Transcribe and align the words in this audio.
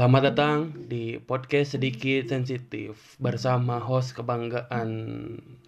Selamat 0.00 0.32
datang 0.32 0.72
di 0.88 1.20
podcast 1.20 1.76
sedikit 1.76 2.32
sensitif 2.32 3.20
bersama 3.20 3.76
host 3.76 4.16
kebanggaan 4.16 4.88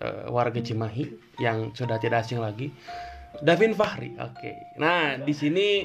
eh, 0.01 0.25
warga 0.32 0.57
Cimahi 0.57 1.37
yang 1.37 1.77
sudah 1.77 2.01
tidak 2.01 2.25
asing 2.25 2.41
lagi, 2.41 2.73
Davin 3.45 3.77
Fahri. 3.77 4.16
Oke, 4.16 4.57
nah 4.80 5.21
di 5.21 5.37
sini 5.37 5.84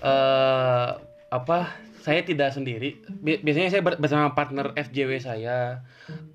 eh, 0.00 0.90
apa? 1.28 1.58
Saya 2.00 2.24
tidak 2.24 2.56
sendiri. 2.56 3.04
Bi- 3.20 3.44
Biasanya 3.44 3.68
saya 3.68 3.84
ber- 3.84 4.00
bersama 4.00 4.32
partner 4.32 4.72
FJW 4.80 5.20
saya, 5.20 5.84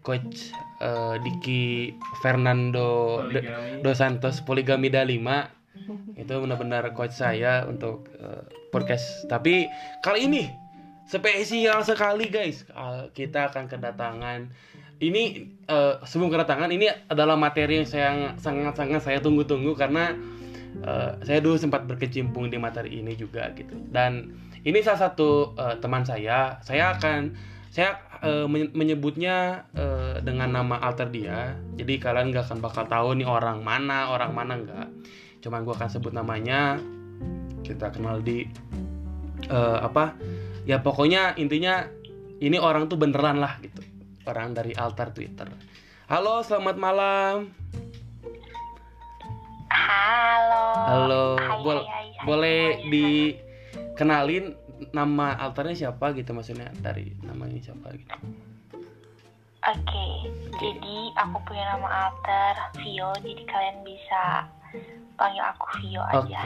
Coach 0.06 0.54
eh, 0.86 1.18
Diki 1.18 1.98
Fernando 2.22 3.26
De- 3.26 3.82
Dos 3.82 3.98
Santos 3.98 4.46
Poligamida 4.46 5.02
5 5.02 6.14
itu 6.14 6.30
benar-benar 6.46 6.94
coach 6.94 7.18
saya 7.18 7.66
untuk 7.66 8.06
eh, 8.22 8.46
podcast. 8.70 9.26
Tapi 9.26 9.66
kali 10.06 10.30
ini 10.30 10.69
spesial 11.10 11.82
sekali 11.82 12.30
guys. 12.30 12.62
Uh, 12.70 13.10
kita 13.18 13.50
akan 13.50 13.66
kedatangan 13.66 14.54
ini 15.00 15.48
eh, 15.64 15.96
sebelum 16.04 16.28
kedatangan 16.28 16.68
ini 16.76 16.92
adalah 17.08 17.40
materi 17.40 17.80
yang 17.80 17.88
saya 17.88 18.36
sangat-sangat 18.36 19.00
saya 19.00 19.20
tunggu-tunggu 19.24 19.72
karena 19.80 20.12
eh, 20.84 21.12
saya 21.24 21.40
dulu 21.40 21.56
sempat 21.56 21.88
berkecimpung 21.88 22.52
di 22.52 22.60
materi 22.60 23.00
ini 23.00 23.16
juga 23.16 23.48
gitu. 23.56 23.80
Dan 23.90 24.36
ini 24.68 24.84
salah 24.84 25.08
satu 25.10 25.56
eh, 25.56 25.80
teman 25.80 26.04
saya. 26.04 26.60
Saya 26.68 27.00
akan 27.00 27.32
saya 27.72 27.96
men- 28.52 28.76
menyebutnya 28.76 29.64
eh, 29.72 30.20
dengan 30.20 30.52
nama 30.52 30.84
alter 30.84 31.08
dia. 31.08 31.56
Jadi 31.80 31.96
kalian 31.96 32.36
nggak 32.36 32.52
akan 32.52 32.60
bakal 32.60 32.84
tahu 32.84 33.16
nih 33.16 33.28
orang 33.28 33.64
mana, 33.64 34.12
orang 34.12 34.36
mana 34.36 34.60
nggak. 34.60 34.88
Cuman 35.40 35.64
gua 35.64 35.80
akan 35.80 35.90
sebut 35.96 36.12
namanya. 36.12 36.76
Kita 37.64 37.88
kenal 37.96 38.20
di 38.20 38.44
eh, 39.48 39.80
apa? 39.80 40.12
Ya 40.70 40.86
pokoknya 40.86 41.34
intinya 41.42 41.90
ini 42.38 42.62
orang 42.62 42.86
tuh 42.86 43.02
beneran 43.02 43.42
lah 43.42 43.58
gitu. 43.58 43.82
Orang 44.30 44.54
dari 44.54 44.78
altar 44.78 45.10
Twitter. 45.10 45.50
Halo, 46.06 46.46
selamat 46.46 46.78
malam. 46.78 47.50
Halo. 49.74 50.66
Halo, 50.78 51.66
Bol- 51.66 51.82
hai, 51.82 51.90
hai, 51.90 52.08
hai 52.14 52.22
boleh 52.22 52.62
dikenalin 52.86 54.54
nama 54.94 55.42
altarnya 55.42 55.90
siapa 55.90 56.14
gitu 56.14 56.38
maksudnya 56.38 56.70
dari 56.86 57.18
namanya 57.26 57.58
siapa 57.66 57.90
gitu. 57.98 58.14
Oke, 59.66 60.08
jadi 60.54 60.98
aku 61.18 61.50
punya 61.50 61.66
nama 61.74 62.14
alter 62.14 62.54
Vio, 62.78 63.10
jadi 63.26 63.42
kalian 63.50 63.82
bisa 63.82 64.46
panggil 65.18 65.42
aku 65.50 65.66
Vio 65.82 66.06
Oke, 66.14 66.30
aja. 66.30 66.42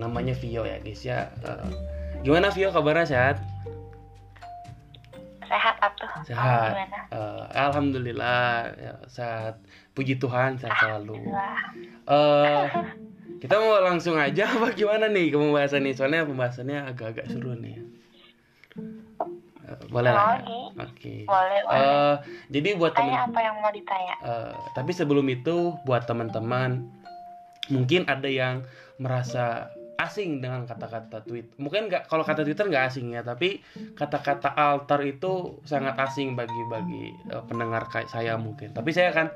namanya 0.00 0.32
Vio 0.32 0.64
ya 0.64 0.80
guys 0.80 1.04
ya. 1.04 1.28
Eh, 1.44 1.99
gimana 2.20 2.52
Vio 2.52 2.68
kabarnya 2.68 3.06
sehat? 3.08 3.36
Sehat 5.50 5.76
atuh. 5.82 6.10
Sehat. 6.22 6.72
Gimana? 6.76 6.98
Eh, 7.10 7.44
Alhamdulillah 7.58 8.70
ya, 8.78 8.94
sehat. 9.10 9.58
Puji 9.96 10.22
Tuhan 10.22 10.60
sehat 10.60 10.78
selalu. 10.78 11.18
Eh, 12.06 12.64
kita 13.42 13.58
mau 13.58 13.82
langsung 13.82 14.14
aja 14.14 14.46
apa 14.46 14.70
gimana 14.76 15.10
nih 15.10 15.34
ke 15.34 15.36
pembahasan 15.40 15.82
nih? 15.82 15.94
Soalnya 15.96 16.28
pembahasannya 16.28 16.78
agak-agak 16.94 17.26
seru 17.32 17.58
nih. 17.58 17.82
Eh, 19.66 19.80
boleh 19.90 20.10
lah. 20.14 20.38
ya? 20.38 20.44
Oke. 20.44 20.60
Oke. 20.78 21.14
Boleh, 21.26 21.58
boleh. 21.66 21.82
Eh, 21.82 22.14
jadi 22.52 22.68
buat 22.78 22.92
temen 22.94 23.10
Tanya 23.10 23.26
apa 23.26 23.40
yang 23.42 23.56
mau 23.58 23.72
ditanya? 23.74 24.14
Eh, 24.22 24.54
tapi 24.78 24.92
sebelum 24.94 25.26
itu 25.26 25.74
buat 25.82 26.06
teman-teman 26.06 26.86
mungkin 27.70 28.06
ada 28.06 28.26
yang 28.26 28.62
merasa 29.02 29.70
asing 30.00 30.40
dengan 30.40 30.64
kata-kata 30.64 31.20
tweet. 31.28 31.52
Mungkin 31.60 31.92
nggak 31.92 32.08
kalau 32.08 32.24
kata 32.24 32.42
Twitter 32.42 32.66
nggak 32.66 32.84
asing 32.88 33.12
ya, 33.12 33.20
tapi 33.20 33.60
kata-kata 33.92 34.56
alter 34.56 35.00
itu 35.04 35.60
sangat 35.68 36.00
asing 36.00 36.32
bagi 36.32 36.62
bagi 36.72 37.12
eh, 37.28 37.44
pendengar 37.44 37.86
kayak 37.92 38.08
saya 38.08 38.40
mungkin. 38.40 38.72
Tapi 38.72 38.90
saya 38.90 39.12
akan 39.12 39.26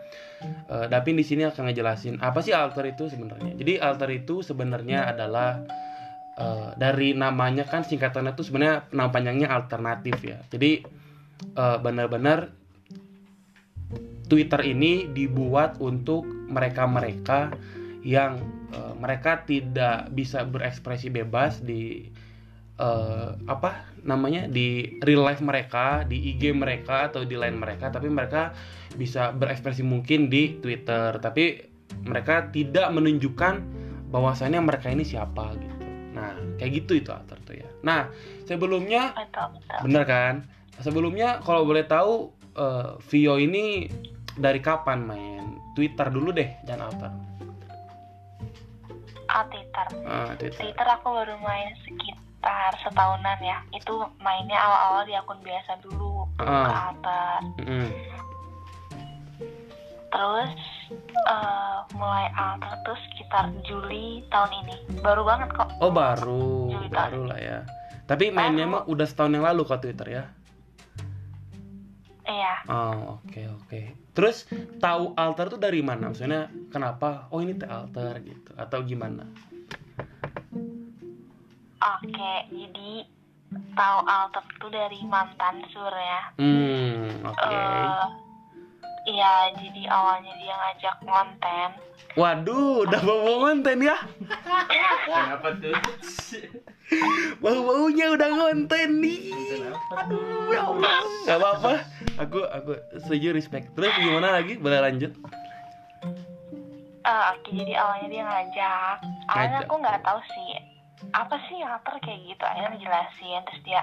eh, 0.72 0.86
Davin 0.88 1.20
di 1.20 1.24
sini 1.24 1.44
akan 1.44 1.68
ngejelasin 1.68 2.24
apa 2.24 2.40
sih 2.40 2.56
alter 2.56 2.88
itu 2.88 3.12
sebenarnya. 3.12 3.52
Jadi 3.60 3.72
alter 3.76 4.10
itu 4.10 4.40
sebenarnya 4.40 5.12
adalah 5.12 5.60
eh, 6.40 6.70
dari 6.80 7.12
namanya 7.12 7.68
kan 7.68 7.84
singkatannya 7.84 8.32
itu 8.32 8.48
sebenarnya 8.48 8.88
nama 8.96 9.12
panjangnya 9.12 9.52
alternatif 9.52 10.16
ya. 10.24 10.40
Jadi 10.48 10.80
eh, 11.52 11.78
benar-benar 11.78 12.64
Twitter 14.24 14.64
ini 14.64 15.12
dibuat 15.12 15.76
untuk 15.84 16.24
mereka-mereka 16.24 17.52
yang 18.04 18.40
eh, 18.74 18.92
mereka 18.98 19.46
tidak 19.46 20.10
bisa 20.10 20.42
berekspresi 20.42 21.14
bebas 21.14 21.62
di 21.62 22.10
eh, 22.82 23.30
apa 23.46 23.94
namanya 24.02 24.50
di 24.50 24.98
real 25.00 25.22
life 25.22 25.40
mereka, 25.40 26.02
di 26.04 26.34
IG 26.34 26.52
mereka 26.52 27.08
atau 27.08 27.22
di 27.22 27.38
line 27.38 27.56
mereka, 27.56 27.88
tapi 27.94 28.10
mereka 28.10 28.52
bisa 28.98 29.30
berekspresi 29.30 29.86
mungkin 29.86 30.28
di 30.28 30.58
Twitter, 30.58 31.16
tapi 31.22 31.70
mereka 32.04 32.50
tidak 32.50 32.90
menunjukkan 32.92 33.62
bahwasannya 34.12 34.60
mereka 34.62 34.90
ini 34.92 35.02
siapa 35.02 35.54
gitu. 35.56 35.74
Nah, 36.14 36.30
kayak 36.60 36.84
gitu 36.84 37.02
itu 37.02 37.10
alter 37.10 37.38
tuh 37.42 37.58
ya. 37.58 37.68
Nah, 37.82 38.06
sebelumnya 38.46 39.10
Betul, 39.16 39.58
betul. 39.58 39.78
Bener 39.90 40.02
kan? 40.06 40.34
Sebelumnya 40.78 41.42
kalau 41.42 41.66
boleh 41.66 41.82
tahu 41.86 42.30
eh, 42.54 42.90
Vio 43.10 43.34
ini 43.38 43.90
dari 44.38 44.58
kapan 44.62 45.02
main 45.06 45.44
Twitter 45.74 46.06
dulu 46.10 46.30
deh, 46.30 46.50
jangan 46.66 46.90
alter. 46.90 47.12
Ah, 49.26 49.44
Twitter. 49.46 49.86
Ah, 50.04 50.30
Twitter. 50.36 50.86
Aku 50.92 51.08
baru 51.10 51.34
main 51.38 51.72
sekitar 51.80 52.72
setahunan 52.80 53.38
ya. 53.40 53.58
Itu 53.70 53.92
mainnya 54.18 54.56
awal-awal 54.56 55.02
di 55.04 55.14
akun 55.14 55.40
biasa 55.40 55.80
dulu. 55.80 56.28
Ke 56.36 56.44
Ah. 56.44 56.90
alter. 56.90 57.38
Mm-mm. 57.58 57.86
Terus 60.06 60.52
eh, 61.26 61.76
mulai 61.92 62.30
alter 62.32 62.72
tuh 62.84 62.98
sekitar 63.04 63.50
Juli 63.62 64.22
tahun 64.28 64.50
ini. 64.62 64.76
Baru 65.00 65.22
banget 65.22 65.50
kok. 65.52 65.68
Oh 65.80 65.90
baru, 65.90 66.70
Twitter. 66.70 66.94
baru 66.94 67.22
lah 67.26 67.40
ya. 67.40 67.58
Tapi 68.04 68.28
mainnya 68.30 68.64
Baru. 68.64 68.74
mah 68.74 68.82
udah 68.86 69.06
setahun 69.08 69.32
yang 69.32 69.44
lalu 69.44 69.64
kok 69.64 69.80
Twitter 69.80 70.08
ya. 70.12 70.24
Iya. 72.24 72.54
Oh 72.72 73.20
oke 73.20 73.40
oke. 73.60 73.80
Terus 74.16 74.48
tahu 74.80 75.12
alter 75.14 75.52
tuh 75.52 75.60
dari 75.60 75.84
mana? 75.84 76.08
Maksudnya 76.08 76.48
kenapa? 76.72 77.28
Oh 77.28 77.44
ini 77.44 77.52
teh 77.56 77.68
alter 77.68 78.20
gitu 78.24 78.50
atau 78.56 78.80
gimana? 78.80 79.28
Oke, 81.84 82.32
jadi 82.48 83.04
tahu 83.76 83.98
alter 84.08 84.44
tuh 84.56 84.70
dari 84.72 85.00
mantan 85.04 85.60
sur 85.68 85.92
ya. 85.92 86.22
Hmm 86.40 87.28
oke. 87.28 87.44
Eh, 87.44 88.06
Iya, 89.04 89.52
jadi 89.60 89.84
awalnya 89.92 90.32
dia 90.40 90.56
ngajak 90.56 90.96
konten. 91.04 91.68
Waduh, 92.16 92.88
udah 92.88 93.00
bawa 93.04 93.52
konten 93.52 93.84
ya? 93.84 94.00
Kenapa 95.04 95.60
tuh? 95.60 95.76
Bau-baunya 97.44 98.16
udah 98.16 98.30
konten 98.32 99.04
nih. 99.04 99.28
Kenapa 99.28 100.08
Aduh, 100.08 100.48
ya 100.48 100.60
Allah. 100.72 100.96
Gak 101.28 101.36
apa-apa. 101.36 101.72
Aku 102.14 102.46
aku 102.46 102.78
setuju 103.02 103.34
respect. 103.34 103.74
Terus 103.74 103.90
gimana 103.98 104.38
lagi? 104.38 104.54
Boleh 104.58 104.78
lanjut? 104.78 105.10
Eh, 107.04 107.24
oke, 107.36 107.50
jadi 107.52 107.72
awalnya 107.76 108.08
dia 108.08 108.22
ngajak. 108.24 108.96
Awalnya 109.28 109.58
Ngajak. 109.60 109.68
aku 109.68 109.74
nggak 109.82 109.98
tahu 110.06 110.20
sih 110.32 110.50
apa 111.12 111.36
sih 111.50 111.58
alter 111.60 111.94
kayak 112.00 112.20
gitu. 112.32 112.42
Akhirnya 112.46 112.70
ngejelasin, 112.78 113.40
terus 113.44 113.60
dia 113.66 113.80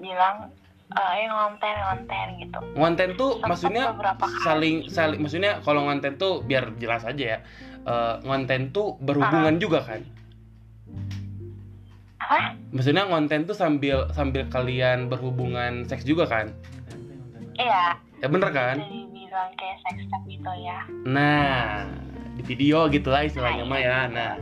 bilang 0.00 0.50
eh 0.92 1.24
ngonten 1.28 1.76
ngonten 1.76 2.28
gitu. 2.40 2.58
Ngonten 2.76 3.10
tuh 3.16 3.30
Sempet 3.40 3.48
maksudnya 3.48 3.84
saling 4.44 4.76
saling 4.92 5.18
maksudnya 5.24 5.52
kalau 5.64 5.88
ngonten 5.88 6.20
tuh 6.20 6.42
biar 6.42 6.72
jelas 6.80 7.04
aja 7.04 7.24
ya. 7.36 7.38
Eh, 7.84 8.14
ngonten 8.24 8.72
tuh 8.72 8.96
berhubungan 8.98 9.60
juga 9.60 9.84
kan? 9.84 10.00
Apa? 12.16 12.56
Maksudnya 12.72 13.06
ngonten 13.06 13.44
tuh 13.44 13.54
sambil 13.54 14.08
sambil 14.16 14.48
kalian 14.48 15.06
berhubungan 15.12 15.84
seks 15.86 16.02
juga 16.08 16.24
kan? 16.26 16.50
Iya, 17.58 17.98
Ya 18.22 18.26
bener 18.30 18.54
kan? 18.54 18.78
jadi 18.78 19.00
bilang 19.10 19.50
kayak 19.58 19.76
sex 19.82 19.96
tape 20.06 20.26
gitu 20.30 20.52
ya. 20.62 20.86
Nah, 21.10 21.90
di 22.38 22.42
video 22.46 22.86
gitu 22.86 23.10
lah 23.10 23.26
istilahnya 23.26 23.66
mah 23.66 23.80
ya. 23.82 23.98
Nah. 24.06 24.38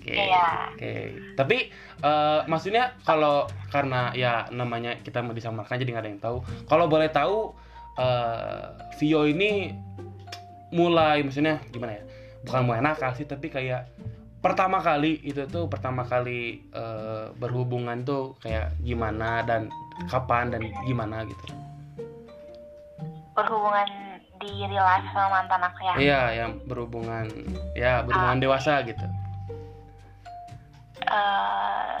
Oke. 0.00 0.16
Iya. 0.16 0.48
Oke. 0.72 0.94
Tapi 1.36 1.56
eh, 2.00 2.40
maksudnya 2.48 2.96
kalau 3.04 3.44
karena 3.68 4.16
ya 4.16 4.48
namanya 4.48 4.96
kita 5.04 5.20
mau 5.20 5.36
disamarkan 5.36 5.76
jadi 5.76 5.92
nggak 5.92 6.04
ada 6.08 6.10
yang 6.10 6.22
tahu. 6.24 6.38
Kalau 6.64 6.88
boleh 6.88 7.12
tahu 7.12 7.52
eh, 8.00 8.64
Vio 8.96 9.28
ini 9.28 9.76
mulai 10.72 11.20
maksudnya 11.20 11.60
gimana 11.68 12.00
ya? 12.00 12.02
Bukan 12.48 12.64
mulai 12.64 12.80
nakal 12.80 13.12
sih 13.12 13.28
tapi 13.28 13.52
kayak 13.52 13.92
pertama 14.40 14.80
kali 14.80 15.20
itu 15.20 15.44
tuh 15.52 15.68
pertama 15.68 16.08
kali 16.08 16.64
eh, 16.72 17.26
berhubungan 17.36 18.00
tuh 18.08 18.40
kayak 18.40 18.72
gimana 18.80 19.44
dan 19.44 19.68
kapan 20.08 20.48
dan 20.48 20.64
gimana 20.88 21.28
gitu. 21.28 21.44
Berhubungan 23.42 23.88
di 24.36 24.50
real 24.64 24.82
life 24.82 25.08
sama 25.10 25.28
mantan 25.34 25.60
aku 25.62 25.78
ya. 25.80 25.92
Iya, 25.96 26.20
yang 26.34 26.50
berhubungan 26.64 27.24
ya 27.74 28.00
berhubungan 28.00 28.36
Ah. 28.36 28.42
dewasa 28.42 28.72
gitu. 28.82 29.06
Eh, 31.02 31.98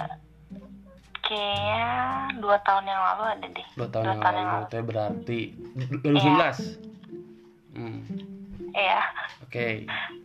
kayaknya 1.22 1.84
dua 2.38 2.56
tahun 2.60 2.84
yang 2.84 3.00
lalu 3.02 3.22
ada 3.28 3.46
deh 3.48 3.66
dua 3.74 3.88
tahun 3.88 4.02
Dua 4.02 4.10
yang 4.10 4.20
tahun 4.20 4.34
yang 4.34 4.46
lalu 4.46 4.56
lalu. 4.56 4.66
itu 4.66 4.78
berarti 4.82 5.40
2019 6.00 6.78
hmm. 7.72 7.98
iya 8.72 9.00
oke 9.40 9.66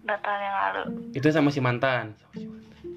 dua 0.02 0.18
tahun 0.20 0.40
yang 0.42 0.56
lalu 0.60 0.82
itu 1.14 1.28
sama 1.30 1.50
si 1.50 1.60
mantan 1.60 2.14
Sama 2.18 2.34
si 2.34 2.46
mantan. 2.46 2.90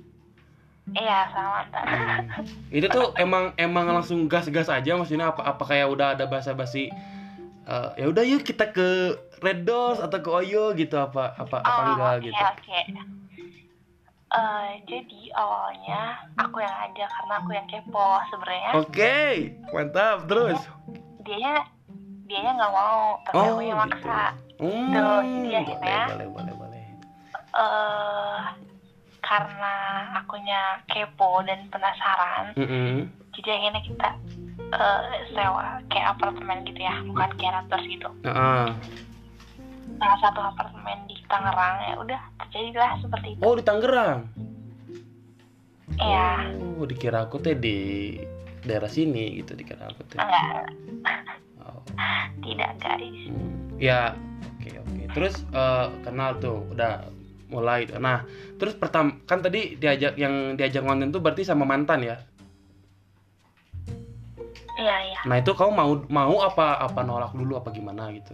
iya 0.95 1.19
sama 1.31 1.49
mantan 1.55 1.85
Hmm. 1.85 2.25
itu 2.71 2.87
tuh 2.89 3.13
emang 3.15 3.53
emang 3.55 3.87
langsung 3.89 4.25
gas-gas 4.27 4.69
aja 4.69 4.93
maksudnya 4.95 5.29
apa 5.29 5.45
apa 5.47 5.63
kayak 5.65 5.89
udah 5.89 6.13
ada 6.13 6.25
basa-basi 6.25 6.89
eh, 7.69 7.89
ya 7.95 8.07
udah 8.07 8.25
yuk 8.25 8.43
kita 8.43 8.69
ke 8.69 8.89
Red 9.39 9.63
Doors 9.63 10.01
atau 10.01 10.19
ke 10.19 10.31
Oyo 10.33 10.73
gitu 10.73 10.97
apa 10.97 11.33
apa 11.33 11.57
apa 11.59 11.71
Oh, 11.79 11.85
enggak 11.91 12.13
oke, 12.15 12.25
gitu 12.25 12.43
oke. 12.43 12.81
Eh, 14.29 14.69
jadi 14.85 15.21
awalnya 15.33 16.01
aku 16.37 16.61
yang 16.61 16.69
ngajak 16.71 17.09
karena 17.09 17.35
aku 17.35 17.51
yang 17.51 17.65
kepo 17.67 18.09
sebenarnya 18.29 18.71
oke 18.75 19.17
mantap 19.71 20.19
terus 20.27 20.61
dianya 21.23 21.65
dianya 22.27 22.53
nggak 22.55 22.73
mau 22.75 23.17
tapi 23.23 23.37
Oh, 23.39 23.45
aku 23.51 23.63
yang 23.63 23.81
gitu. 23.81 23.89
maksa 23.89 24.21
hmm, 24.59 24.93
jadi 24.93 25.09
boleh 25.33 25.57
akhirnya- 25.57 26.09
boleh 26.11 26.29
boleh 26.29 26.55
boleh 26.55 26.85
eh 27.55 28.39
karena 29.19 29.75
akunya 30.15 30.61
kepo 30.85 31.41
dan 31.43 31.65
penasaran 31.67 32.53
Mm-mm. 32.53 33.09
jadi 33.33 33.49
akhirnya 33.55 33.81
kita 33.83 34.09
eh, 34.73 35.01
sewa 35.33 35.81
kayak 35.89 36.17
apartemen 36.17 36.65
gitu 36.69 36.81
ya 36.81 36.95
bukan 37.05 37.31
kayak 37.41 37.53
raptors 37.63 37.85
gitu. 37.89 38.09
Heeh. 38.25 38.67
salah 39.99 40.19
satu 40.23 40.39
apartemen 40.39 41.11
di 41.11 41.19
Tangerang 41.27 41.75
ya 41.83 41.95
udah 41.99 42.21
terjadilah 42.47 43.03
seperti 43.03 43.35
itu. 43.35 43.41
Oh 43.43 43.59
di 43.59 43.65
Tangerang? 43.67 44.31
Ya 45.99 46.47
oh 46.55 46.87
dikira 46.87 47.27
aku 47.27 47.43
teh 47.43 47.59
di 47.59 47.77
daerah 48.63 48.87
sini 48.87 49.43
gitu 49.43 49.59
dikira 49.59 49.91
aku 49.91 50.07
teh. 50.07 50.23
Enggak. 50.23 50.71
Oh. 51.67 51.83
tidak 52.47 52.71
guys. 52.79 53.19
Hmm, 53.27 53.75
ya 53.83 54.15
oke 54.55 54.71
oke. 54.71 55.03
Terus 55.19 55.35
eh, 55.51 55.87
kenal 56.07 56.39
tuh 56.39 56.63
udah 56.71 57.11
mulai. 57.51 57.91
Nah 57.99 58.23
terus 58.61 58.79
pertama 58.79 59.19
kan 59.27 59.43
tadi 59.43 59.75
diajak 59.75 60.15
yang 60.15 60.55
diajak 60.55 60.87
konten 60.87 61.11
tuh 61.11 61.19
berarti 61.19 61.43
sama 61.43 61.67
mantan 61.67 62.07
ya 62.07 62.23
iya 64.79 64.97
iya. 65.11 65.21
Nah 65.27 65.37
itu 65.43 65.51
kamu 65.53 65.71
mau 65.75 65.93
mau 66.07 66.37
apa 66.47 66.79
apa 66.79 67.01
nolak 67.03 67.35
dulu 67.35 67.59
apa 67.59 67.75
gimana 67.75 68.15
gitu? 68.15 68.33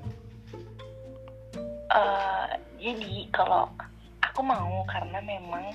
Eh, 1.94 2.46
jadi 2.78 3.30
kalau 3.32 3.70
aku 4.20 4.44
mau 4.44 4.84
karena 4.90 5.22
memang 5.24 5.72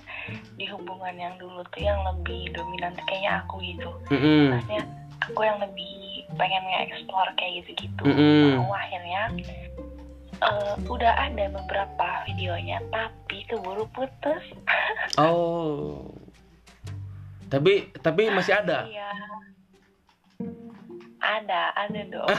di 0.59 0.69
hubungan 0.69 1.15
yang 1.17 1.35
dulu 1.41 1.65
tuh 1.73 1.81
yang 1.81 1.99
lebih 2.05 2.53
dominan 2.53 2.93
kayaknya 3.09 3.41
aku 3.43 3.63
gitu. 3.65 3.89
Mm-mm. 4.13 4.53
maksudnya 4.53 4.83
aku 5.23 5.39
yang 5.47 5.57
lebih 5.63 6.27
pengen 6.37 6.63
nge-explore 6.67 7.31
kayak 7.39 7.63
gitu-gitu. 7.63 8.03
Mm-mm. 8.03 8.61
mau 8.61 8.75
akhirnya 8.75 9.31
eh, 10.43 10.73
udah 10.85 11.13
ada 11.17 11.45
beberapa 11.55 12.07
videonya 12.29 12.83
tapi 12.93 13.47
keburu 13.49 13.89
putus. 13.95 14.43
Oh. 15.17 16.05
Tapi 17.49 17.91
tapi 17.99 18.29
masih 18.29 18.61
ada? 18.61 18.85
Iya 18.85 19.09
ada 21.29 21.61
ada 21.77 22.01
dong. 22.09 22.29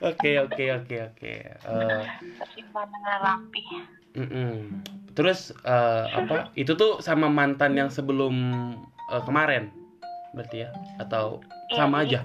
Oke 0.00 0.40
oke 0.40 0.64
oke 0.72 0.96
oke. 1.12 1.32
Eh, 1.44 2.02
tersimpan 2.40 2.88
dengan 2.88 3.16
rapi. 3.20 3.64
Mm-mm. 4.16 4.80
terus 5.12 5.52
eh, 5.62 6.06
apa? 6.08 6.48
Itu 6.56 6.72
tuh 6.74 7.04
sama 7.04 7.28
mantan 7.28 7.76
yang 7.76 7.92
sebelum 7.92 8.32
eh, 9.12 9.22
kemarin 9.28 9.68
berarti 10.32 10.64
ya? 10.64 10.70
Atau 10.96 11.44
Iya, 11.68 11.76
sama 11.76 12.08
aja? 12.08 12.20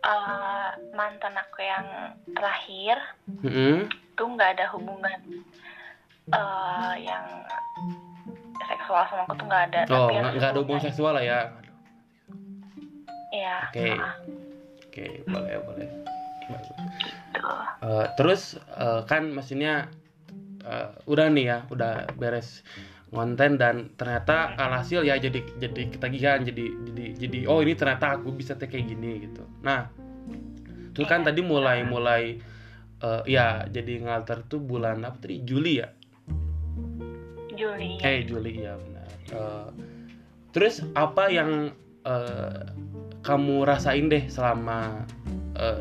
eh, 0.00 0.68
mantan 0.96 1.36
aku 1.36 1.60
yang 1.60 1.84
terakhir 2.32 2.96
Mm-mm. 3.44 3.92
tuh 4.16 4.26
nggak 4.32 4.56
ada 4.56 4.66
hubungan 4.72 5.20
eh 6.32 6.94
yang 7.04 7.22
seksual 8.64 9.04
sama 9.12 9.28
aku 9.28 9.34
tuh 9.36 9.46
nggak 9.46 9.64
ada. 9.70 9.80
Oh, 9.92 10.08
nggak 10.08 10.50
ada 10.56 10.60
hubungan 10.64 10.82
seksual 10.82 11.12
lah 11.20 11.22
ya. 11.22 11.52
Iya 13.36 13.56
Oke. 13.68 13.88
Oke, 14.88 15.06
boleh 15.28 15.60
boleh. 15.60 15.88
Bagus. 16.48 16.76
gitu 17.36 17.52
Eh, 17.84 18.06
terus 18.16 18.42
eh, 18.56 19.02
kan 19.04 19.28
maksudnya 19.28 19.92
eh, 20.64 20.88
udah 21.04 21.26
nih 21.28 21.44
ya, 21.44 21.58
udah 21.68 22.08
beres 22.16 22.64
konten 23.12 23.56
dan 23.56 23.92
ternyata 23.94 24.56
alhasil 24.58 25.06
ya 25.06 25.16
jadi 25.16 25.40
jadi 25.62 25.82
ketagihan 25.94 26.42
jadi 26.42 26.64
jadi 26.90 27.04
jadi 27.16 27.38
oh 27.48 27.62
ini 27.62 27.72
ternyata 27.78 28.18
aku 28.18 28.32
bisa 28.34 28.56
kayak 28.58 28.88
gini 28.88 29.28
gitu. 29.28 29.44
Nah, 29.62 29.88
itu 30.90 31.04
kan 31.04 31.22
Iya. 31.22 31.26
tadi 31.32 31.40
mulai 31.44 31.78
mulai 31.84 32.22
eh, 33.04 33.22
ya 33.28 33.68
jadi 33.68 34.00
ngalter 34.00 34.42
tuh 34.48 34.58
bulan 34.64 35.04
apa 35.04 35.20
tadi 35.20 35.44
Juli 35.44 35.84
ya? 35.84 35.88
Juli 37.56 38.00
Eh 38.00 38.24
Juli 38.24 38.52
ya 38.64 38.74
benar. 38.76 39.08
Eh, 39.32 39.68
terus 40.56 40.80
apa 40.96 41.28
yang 41.28 41.72
eh, 42.04 42.64
kamu 43.26 43.66
rasain 43.66 44.06
deh 44.06 44.30
selama 44.30 45.02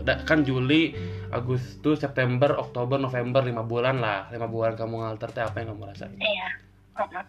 da- 0.01 0.23
kan 0.23 0.41
Juli, 0.41 0.95
Agustus, 1.29 1.99
September, 1.99 2.55
Oktober, 2.55 2.97
November 2.97 3.43
lima 3.43 3.61
bulan 3.61 3.99
lah 3.99 4.25
lima 4.29 4.47
bulan 4.47 4.73
kamu 4.73 4.95
ngalter 4.97 5.29
teh 5.29 5.43
apa 5.43 5.59
yang 5.59 5.69
kamu 5.71 5.83
rasain? 5.85 6.15
iya 6.15 6.49
Mm-mm. 6.95 7.25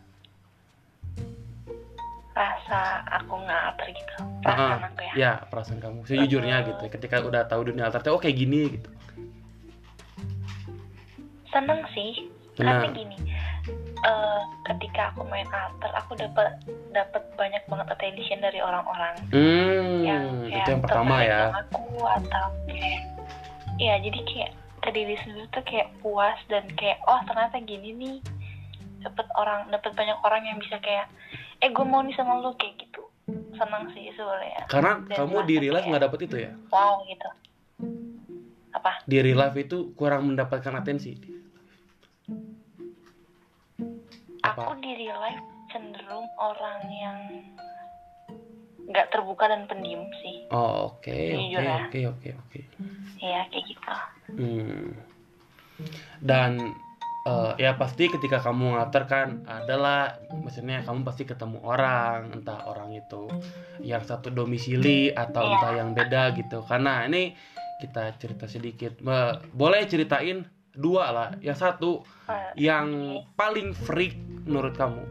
rasa 2.32 2.80
aku 3.10 3.32
nggak 3.34 3.60
alter 3.66 3.88
gitu 3.90 4.14
perasaan 4.44 4.78
Ah, 4.78 4.86
aku 4.86 5.00
ya 5.00 5.12
Ya 5.16 5.32
perasaan 5.42 5.80
kamu 5.80 6.04
sejujurnya 6.04 6.56
gitu. 6.64 6.84
Ketika 6.86 7.16
udah 7.20 7.42
tahu 7.44 7.66
dunia 7.66 7.88
alter 7.88 7.98
teh 7.98 8.08
oh 8.08 8.20
kayak 8.20 8.36
gini 8.36 8.60
gitu. 8.72 8.90
seneng 11.48 11.80
sih 11.90 12.28
karena 12.54 12.84
Nah, 12.84 12.92
gini 12.92 13.16
eh, 14.02 14.40
ketika 14.70 15.10
aku 15.14 15.26
main 15.26 15.46
alter 15.50 15.90
aku 15.94 16.12
dapat 16.14 16.58
dapat 16.94 17.22
banyak 17.34 17.62
banget 17.66 17.86
attention 17.92 18.40
dari 18.40 18.60
orang-orang 18.62 19.14
yang 20.06 20.22
hmm, 20.22 20.48
kayak 20.48 20.62
itu 20.62 20.68
yang 20.72 20.82
pertama 20.82 21.14
ya. 21.22 21.42
aku 21.52 21.82
atau 22.04 22.46
kayak 22.70 23.00
ya 23.76 23.94
jadi 24.00 24.18
kayak 24.24 24.50
ke 24.80 24.88
diri 24.94 25.14
sendiri 25.26 25.46
tuh 25.50 25.64
kayak 25.66 25.88
puas 26.00 26.38
dan 26.46 26.64
kayak 26.78 27.02
oh 27.10 27.18
ternyata 27.26 27.58
gini 27.60 27.90
nih 27.92 28.16
dapat 29.02 29.26
orang 29.34 29.66
dapat 29.70 29.92
banyak 29.94 30.18
orang 30.22 30.42
yang 30.46 30.58
bisa 30.62 30.78
kayak 30.80 31.10
eh 31.60 31.70
gue 31.70 31.84
mau 31.86 32.02
nih 32.02 32.14
sama 32.14 32.38
lu 32.40 32.54
kayak 32.58 32.78
gitu 32.80 33.02
senang 33.56 33.90
sih 33.90 34.12
sebenarnya 34.14 34.68
Karena 34.70 35.02
Dan 35.10 35.26
kamu 35.26 35.36
di 35.48 35.54
real 35.58 35.74
life 35.74 35.86
nggak 35.88 36.04
dapet 36.06 36.20
itu 36.30 36.36
ya? 36.46 36.52
wow 36.70 37.02
gitu 37.08 37.28
apa 38.76 38.92
Di 39.08 39.16
real 39.24 39.40
life 39.40 39.56
itu 39.56 39.96
kurang 39.96 40.28
mendapatkan 40.30 40.70
atensi. 40.76 41.16
Aku 44.48 44.60
Apa? 44.68 44.78
di 44.78 44.92
real 44.96 45.18
life 45.18 45.42
cenderung 45.66 46.26
orang 46.36 46.80
yang 46.88 47.18
nggak 48.86 49.10
terbuka 49.10 49.46
dan 49.46 49.66
pendiam 49.66 50.06
sih 50.16 50.46
Oh 50.48 50.94
oke 50.94 51.10
oke 51.10 51.58
ya. 51.58 51.76
oke 51.84 52.00
oke 52.08 52.28
oke. 52.36 52.60
ya 53.18 53.40
kayak 53.46 53.64
gitu 53.64 53.94
Hmm. 54.26 54.90
Dan 56.18 56.58
eh, 57.22 57.52
ya 57.58 57.74
pasti 57.74 58.08
ketika 58.08 58.40
kamu 58.40 58.74
ngater 58.74 59.04
kan 59.04 59.28
adalah 59.44 60.14
maksudnya 60.32 60.82
kamu 60.82 61.02
pasti 61.02 61.22
ketemu 61.22 61.60
orang 61.60 62.32
entah 62.32 62.64
orang 62.64 62.90
itu 62.92 63.30
yang 63.80 64.02
satu 64.02 64.28
domisili 64.28 65.10
atau 65.12 65.42
Iya. 65.44 65.52
entah 65.52 65.72
yang 65.76 65.90
beda 65.92 66.22
gitu 66.32 66.62
karena 66.62 67.04
ini 67.04 67.38
kita 67.78 68.16
cerita 68.16 68.46
sedikit 68.46 68.98
boleh 69.52 69.82
ceritain 69.84 70.42
dua 70.72 71.04
lah 71.08 71.28
yang 71.38 71.54
satu 71.54 72.02
Eh, 72.26 72.66
yang 72.66 72.90
paling 73.32 73.70
freak 73.70 74.18
menurut 74.46 74.78
kamu? 74.78 75.02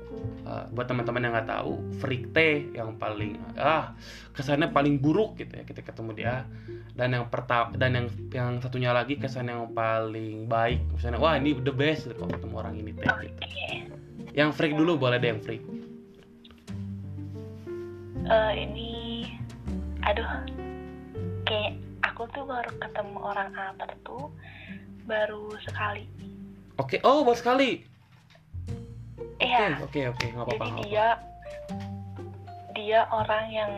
Eh, 0.45 0.65
buat 0.77 0.85
teman-teman 0.85 1.25
yang 1.25 1.33
nggak 1.33 1.49
tahu 1.49 1.73
freak 1.97 2.29
teh 2.29 2.69
yang 2.77 2.93
paling 3.01 3.33
ah 3.57 3.97
kesannya 4.29 4.69
paling 4.69 5.01
buruk 5.01 5.41
gitu 5.41 5.57
ya 5.57 5.65
kita 5.65 5.81
ketemu 5.81 6.11
dia. 6.13 6.35
Dan 6.95 7.17
yang 7.17 7.25
pertama 7.33 7.73
dan 7.75 7.91
yang 7.97 8.07
yang 8.29 8.49
satunya 8.61 8.93
lagi 8.93 9.17
kesan 9.17 9.49
yang 9.49 9.65
paling 9.73 10.45
baik. 10.45 10.85
Misalnya 10.93 11.17
wah 11.17 11.33
ini 11.35 11.57
the 11.59 11.73
best 11.73 12.07
kalau 12.13 12.29
ketemu 12.29 12.55
orang 12.61 12.73
ini 12.77 12.91
teh 12.93 13.09
gitu. 13.25 13.41
Yang 14.37 14.49
freak 14.53 14.73
dulu 14.77 15.01
boleh 15.01 15.17
deh 15.17 15.29
yang 15.33 15.41
freak. 15.41 15.65
Eh, 18.25 18.53
ini 18.53 18.89
aduh 20.05 20.45
kayak 21.49 21.81
aku 22.05 22.29
tuh 22.37 22.45
baru 22.45 22.69
ketemu 22.77 23.17
orang 23.17 23.49
alter 23.57 23.89
tuh 24.05 24.29
baru 25.09 25.57
sekali. 25.65 26.05
Oke 26.77 27.01
oh 27.01 27.25
baru 27.25 27.33
sekali 27.33 27.94
oke 29.19 29.43
iya. 29.43 29.79
Oke 29.81 30.01
oke 30.11 30.25
nggak 30.31 30.45
apa-apa 30.45 30.65
jadi 30.65 30.71
apa 30.71 30.83
dia 30.85 31.07
dia 32.75 32.99
orang 33.09 33.45
yang 33.49 33.71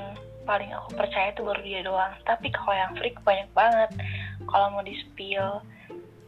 paling 0.48 0.72
aku 0.72 0.96
percaya 0.96 1.36
itu 1.36 1.44
baru 1.44 1.62
dia 1.62 1.82
doang. 1.84 2.14
Tapi 2.24 2.48
kalau 2.56 2.74
yang 2.74 2.92
freak 2.96 3.20
banyak 3.28 3.50
banget. 3.52 3.92
Kalau 4.48 4.72
mau 4.72 4.82
di 4.82 4.96
spill 4.96 5.60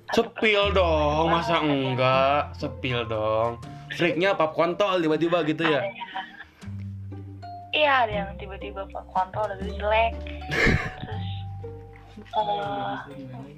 sepil 0.10 0.74
dong 0.74 1.30
masa 1.30 1.62
banget. 1.62 1.94
enggak? 1.94 2.42
Sepil 2.58 3.06
dong. 3.06 3.62
Freaknya 3.94 4.34
pap 4.38 4.54
kontol 4.54 5.02
tiba-tiba 5.02 5.46
gitu 5.46 5.66
ya? 5.66 5.82
Iya 7.70 7.92
ada 8.06 8.14
yang 8.26 8.30
tiba-tiba 8.42 8.90
kontrol 9.14 9.46
udah 9.50 9.58
gitu 9.62 9.74
jelek. 9.78 10.14
Terus 10.50 11.28
eh, 12.38 12.96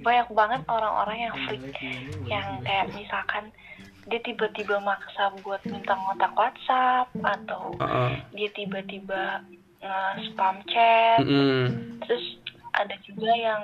banyak 0.03 0.27
banget 0.35 0.61
orang-orang 0.67 1.17
yang 1.31 1.35
freak 1.47 1.63
yang 2.27 2.47
kayak 2.67 2.91
misalkan 2.91 3.51
dia 4.09 4.19
tiba-tiba 4.25 4.81
maksa 4.81 5.29
buat 5.45 5.61
minta 5.69 5.93
kontak 5.93 6.33
WhatsApp 6.33 7.07
atau 7.21 7.77
Heeh. 7.77 8.13
dia 8.33 8.49
tiba-tiba 8.57 9.45
nge-spam 9.81 10.55
chat 10.69 11.21
Mm-mm. 11.21 11.69
terus 12.05 12.25
ada 12.73 12.95
juga 13.05 13.29
yang 13.33 13.63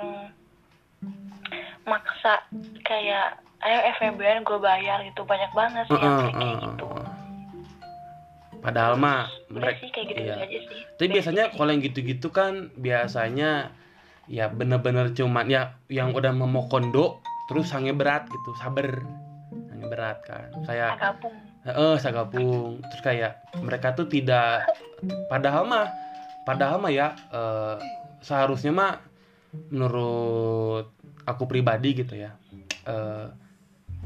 maksa 1.88 2.44
kayak 2.84 3.40
ayo 3.64 3.78
FMBN 3.98 4.46
gue 4.46 4.58
bayar 4.62 5.02
gitu 5.02 5.26
banyak 5.26 5.50
banget 5.50 5.84
sih 5.90 5.98
yang 5.98 6.02
Heeh, 6.06 6.18
freak 6.22 6.36
kayak 6.38 6.58
gitu. 6.62 6.86
Padahal 8.58 8.94
mah 8.98 9.30
mereka 9.50 9.86
sih 9.86 9.90
kayak 9.94 10.06
gitu 10.12 10.22
iya. 10.22 10.34
aja 10.42 10.58
sih 10.66 10.80
Tapi 10.98 11.08
biasanya 11.14 11.44
kalau 11.54 11.70
yang 11.70 11.82
gitu-gitu 11.82 12.28
kan 12.30 12.74
biasanya 12.74 13.72
ya 14.28 14.50
bener-bener 14.50 15.14
cuman 15.16 15.46
ya 15.48 15.78
yang 15.88 16.12
udah 16.12 16.34
mau 16.36 16.66
kondo 16.68 17.22
terus 17.48 17.72
sange 17.72 17.96
berat 17.96 18.28
gitu, 18.28 18.52
sabar. 18.60 19.00
Berat 19.82 20.18
kan. 20.22 20.50
Kayak 20.64 20.90
agapung 20.96 21.34
eh 21.64 21.96
sagapung. 21.98 22.80
Terus 22.82 23.02
kayak 23.02 23.32
mereka 23.60 23.92
tuh 23.92 24.06
tidak 24.06 24.66
padahal 25.26 25.62
mah 25.62 25.86
padahal 26.42 26.78
mah 26.78 26.90
ya 26.90 27.12
eh, 27.28 27.76
seharusnya 28.18 28.72
mah 28.72 28.92
menurut 29.68 30.90
aku 31.24 31.44
pribadi 31.44 31.92
gitu 31.94 32.14
ya. 32.14 32.32
eh, 32.84 33.28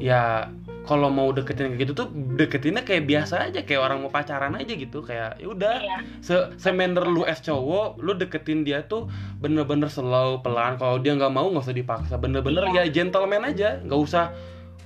ya 0.01 0.49
kalau 0.89 1.13
mau 1.13 1.29
deketin 1.31 1.77
kayak 1.77 1.85
gitu 1.85 1.93
tuh 1.95 2.09
deketinnya 2.11 2.81
kayak 2.81 3.05
biasa 3.05 3.47
aja 3.47 3.61
kayak 3.61 3.77
orang 3.79 4.01
mau 4.01 4.09
pacaran 4.09 4.57
aja 4.57 4.73
gitu 4.73 5.05
kayak 5.05 5.37
ya 5.37 5.47
udah 5.47 5.75
iya 5.79 5.99
se 6.19 6.33
semender 6.57 7.05
lu 7.05 7.23
es 7.23 7.39
cowok 7.39 8.01
lu 8.01 8.17
deketin 8.17 8.65
dia 8.65 8.81
tuh 8.83 9.05
bener-bener 9.39 9.87
slow 9.87 10.41
pelan 10.41 10.81
kalau 10.81 10.97
dia 10.97 11.13
nggak 11.13 11.29
mau 11.29 11.45
nggak 11.47 11.63
usah 11.63 11.77
dipaksa 11.77 12.17
bener-bener 12.17 12.73
Iya. 12.73 12.89
ya 12.89 13.05
gentleman 13.05 13.45
aja 13.45 13.85
nggak 13.85 14.01
usah 14.01 14.33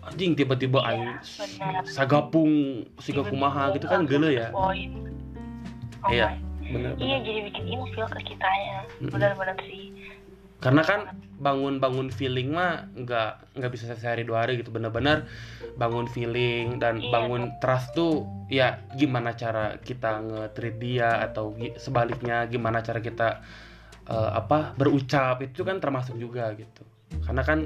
anjing 0.06 0.32
tiba-tiba 0.32 0.80
benar. 0.80 1.82
sagapung 1.84 2.50
siga 2.96 3.22
kumaha 3.22 3.70
gitu 3.72 3.84
kan 3.84 4.04
gele 4.04 4.30
ya. 4.32 4.48
Oh 4.52 4.70
Iya. 6.06 6.38
bener, 6.62 6.94
Iya 6.96 7.16
jadi 7.20 7.40
bikin 7.46 7.64
ilfil 7.68 8.06
ke 8.08 8.20
kitanya. 8.24 8.86
Mm-mm. 8.98 9.10
Benar-benar 9.10 9.58
sih. 9.62 9.90
karena 10.56 10.80
kan 10.80 11.00
bangun-bangun 11.36 12.08
feeling 12.08 12.48
mah 12.48 12.88
nggak 12.96 13.60
nggak 13.60 13.70
bisa 13.70 13.92
sehari 13.92 14.24
dua 14.24 14.42
hari 14.42 14.56
gitu 14.56 14.72
bener-bener 14.72 15.28
bangun 15.76 16.08
feeling 16.08 16.80
dan 16.80 16.96
Iya. 16.96 17.12
bangun 17.12 17.52
trust 17.60 17.92
tuh 17.92 18.24
ya 18.48 18.80
gimana 18.96 19.36
cara 19.36 19.76
kita 19.76 20.24
nge-treat 20.24 20.80
dia 20.80 21.20
atau 21.20 21.52
sebaliknya 21.76 22.48
gimana 22.48 22.80
cara 22.80 23.04
kita 23.04 23.44
eh, 24.08 24.30
apa 24.32 24.72
berucap 24.74 25.44
itu 25.44 25.60
kan 25.60 25.76
termasuk 25.76 26.16
juga 26.16 26.48
gitu 26.56 26.82
karena 27.22 27.42
kan 27.42 27.58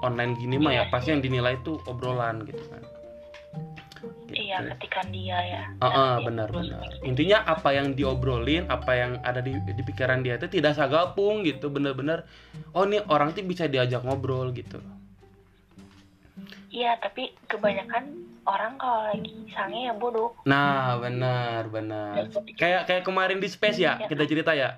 online 0.00 0.34
gini 0.34 0.56
mah 0.56 0.72
ya 0.72 0.76
Iya 0.80 0.90
pasti 0.90 1.08
yang 1.10 1.22
dinilai 1.22 1.56
itu 1.56 1.78
obrolan 1.84 2.42
gitu 2.44 2.62
kan 2.68 2.82
Gitu. 4.28 4.44
Iya 4.44 4.60
ketikan 4.70 5.08
dia 5.08 5.38
ya. 5.40 5.62
Dan 5.80 5.90
dia 5.90 6.20
benar-benar. 6.22 6.84
terus- 6.84 7.00
Intinya 7.02 7.42
apa 7.42 7.72
yang 7.72 7.96
diobrolin, 7.96 8.68
apa 8.68 8.92
yang 8.92 9.16
ada 9.24 9.40
di, 9.40 9.56
di 9.56 9.82
pikiran 9.82 10.20
dia 10.20 10.36
itu 10.36 10.46
tidak 10.46 10.76
sagapung 10.76 11.42
gitu, 11.42 11.66
bener-bener. 11.66 12.28
Oh 12.70 12.84
nih 12.84 13.02
orang 13.08 13.32
tuh 13.32 13.42
bisa 13.42 13.64
diajak 13.64 14.04
ngobrol 14.04 14.52
gitu. 14.52 14.78
Iya 16.68 17.00
tapi 17.00 17.32
kebanyakan 17.48 18.04
orang 18.44 18.76
kalau 18.76 19.08
lagi 19.08 19.48
sange 19.50 19.88
ya 19.88 19.96
bodoh. 19.96 20.36
Nah, 20.44 21.00
benar, 21.00 21.66
benar. 21.66 22.28
Kayak 22.54 22.84
kayak 22.84 23.02
kemarin 23.02 23.40
di 23.40 23.48
space 23.48 23.80
ya, 23.80 23.96
kita 24.04 24.28
cerita 24.28 24.52
ya. 24.52 24.76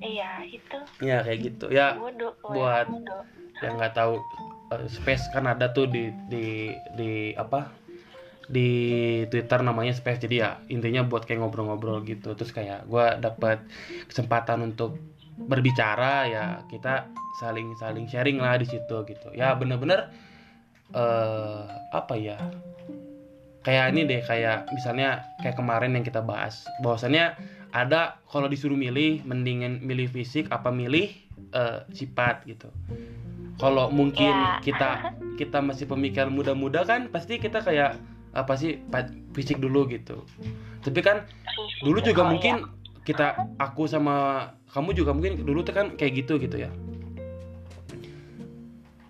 Iya 0.00 0.30
itu 0.46 0.78
Ya 1.02 1.20
kayak 1.20 1.40
gitu. 1.42 1.66
Ya, 1.68 1.98
kalau 1.98 2.14
buat- 2.54 2.88
yang 2.88 3.04
bodoh. 3.04 3.22
yang 3.62 3.72
nggak 3.78 3.94
tahu 3.94 4.14
eh, 4.72 4.86
space 4.88 5.28
kan 5.28 5.44
ada 5.44 5.74
tuh 5.74 5.90
di 5.90 6.08
di 6.30 6.72
di 6.94 7.10
apa? 7.34 7.68
Di 8.48 8.68
Twitter 9.28 9.60
namanya 9.60 9.92
space. 9.92 10.22
Jadi 10.24 10.40
ya 10.40 10.62
intinya 10.70 11.02
buat 11.04 11.26
kayak 11.26 11.42
ngobrol-ngobrol 11.42 12.02
gitu. 12.06 12.32
Terus 12.38 12.54
kayak 12.54 12.86
gua 12.86 13.18
dapat 13.18 13.62
kesempatan 14.08 14.62
untuk 14.72 14.96
berbicara 15.32 16.28
ya 16.28 16.44
kita 16.68 17.08
saling 17.40 17.72
saling 17.74 18.06
sharing 18.06 18.38
lah 18.38 18.56
di 18.60 18.66
situ 18.68 18.96
gitu. 19.08 19.28
Ya 19.34 19.52
bener-bener 19.58 20.12
eh 20.92 21.64
apa 21.90 22.14
ya? 22.16 22.38
Kayak 23.62 23.94
ini 23.94 24.00
deh 24.10 24.20
kayak 24.26 24.74
misalnya 24.74 25.22
kayak 25.38 25.54
kemarin 25.54 25.94
yang 25.94 26.02
kita 26.02 26.18
bahas 26.18 26.66
bahwasannya 26.82 27.38
ada 27.72 28.20
kalau 28.28 28.46
disuruh 28.46 28.76
milih 28.76 29.24
mendingan 29.24 29.80
milih 29.80 30.06
fisik 30.06 30.48
apa 30.48 30.68
milih 30.68 31.08
eh, 31.50 31.78
sifat 31.90 32.44
gitu. 32.44 32.68
Kalau 33.56 33.88
mungkin 33.88 34.32
Ya. 34.32 34.60
kita 34.60 34.90
kita 35.36 35.58
masih 35.60 35.84
pemikiran 35.86 36.28
muda-muda 36.28 36.84
kan 36.84 37.08
pasti 37.08 37.36
kita 37.36 37.60
kayak 37.60 37.96
apa 38.32 38.52
sih 38.54 38.80
fisik 39.32 39.56
dulu 39.56 39.88
gitu. 39.88 40.24
Tapi 40.80 41.00
kan 41.00 41.24
dulu 41.80 42.00
juga 42.00 42.24
Oh, 42.24 42.28
mungkin 42.28 42.68
kita 43.02 43.34
aku 43.56 43.84
sama 43.84 44.48
kamu 44.72 44.94
juga 44.94 45.12
mungkin 45.12 45.40
dulu 45.40 45.60
tuh 45.62 45.74
kan 45.74 45.86
kayak 45.96 46.24
gitu 46.24 46.36
gitu 46.38 46.56
ya. 46.60 46.70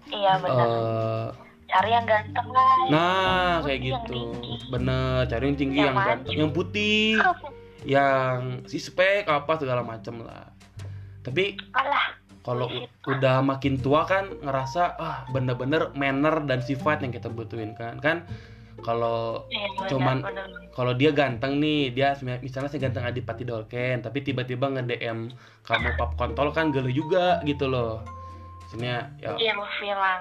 Iya 0.08 0.32
benar. 0.38 0.66
Eh, 0.68 1.26
Cari 1.72 1.88
yang 1.88 2.04
ganteng 2.04 2.48
lah. 2.52 2.76
nah 2.92 3.00
Yang 3.00 3.64
kayak 3.64 3.72
yang 3.72 3.86
gitu. 3.88 4.12
tinggi. 4.12 4.52
Bener, 4.68 5.16
cari 5.24 5.44
yang 5.48 5.56
tinggi 5.56 5.76
Yang 5.80 5.86
yang 5.88 5.96
ganteng, 6.04 6.34
yang 6.36 6.50
putih, 6.52 7.08
yang 7.82 8.62
si 8.66 8.78
spek 8.78 9.26
apa 9.26 9.58
segala 9.58 9.82
macem 9.82 10.22
lah. 10.22 10.50
Tapi 11.22 11.58
kalau 12.42 12.66
udah 13.06 13.38
makin 13.46 13.78
tua 13.78 14.02
kan 14.02 14.30
ngerasa 14.42 14.98
ah 14.98 15.18
bener-bener 15.30 15.94
manner 15.94 16.42
dan 16.42 16.58
sifat 16.58 17.02
yang 17.06 17.14
kita 17.14 17.30
butuhin 17.30 17.74
kan. 17.78 17.98
Kan 18.02 18.26
kalau 18.82 19.46
benar, 19.46 19.86
Cuman 19.86 20.16
kalau 20.74 20.92
dia 20.96 21.14
ganteng 21.14 21.62
nih 21.62 21.94
dia 21.94 22.18
misalnya 22.42 22.72
seganteng 22.72 23.06
Adipati 23.06 23.46
Dolken 23.46 24.02
tapi 24.02 24.24
tiba-tiba 24.24 24.72
nge 24.72 24.82
DM 24.88 25.30
kamu 25.62 25.88
pap 26.00 26.18
kontol 26.18 26.50
kan 26.50 26.74
gelo 26.74 26.90
juga 26.90 27.38
gitu 27.46 27.70
loh 27.70 28.02
sebenarnya 28.72 29.00
ya 29.20 29.52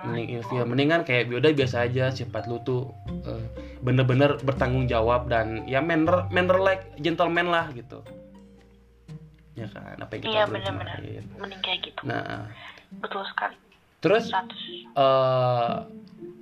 mending 0.03 0.27
ilfil 0.33 0.67
mendingan 0.67 1.01
kayak 1.01 1.31
udah 1.31 1.51
biasa 1.51 1.87
aja 1.87 2.11
sifat 2.11 2.45
lu 2.45 2.59
tuh 2.61 2.91
eh, 3.23 3.43
bener-bener 3.79 4.35
bertanggung 4.39 4.85
jawab 4.85 5.25
dan 5.25 5.63
ya 5.65 5.79
manner 5.79 6.27
manner 6.27 6.59
like 6.59 6.83
gentleman 6.99 7.47
lah 7.47 7.71
gitu 7.71 8.03
ya 9.51 9.67
kan 9.67 9.95
apa 9.95 10.11
yang 10.11 10.21
kita 10.21 10.31
Iya 10.31 10.43
benar-benar. 10.47 10.97
kemarin. 10.99 11.23
Mending 11.37 11.61
kayak 11.61 11.79
gitu. 11.81 11.99
nah 12.03 12.47
Betul 12.93 13.23
sekali. 13.25 13.55
terus 13.99 14.27
100. 14.27 14.51
eh 14.93 15.73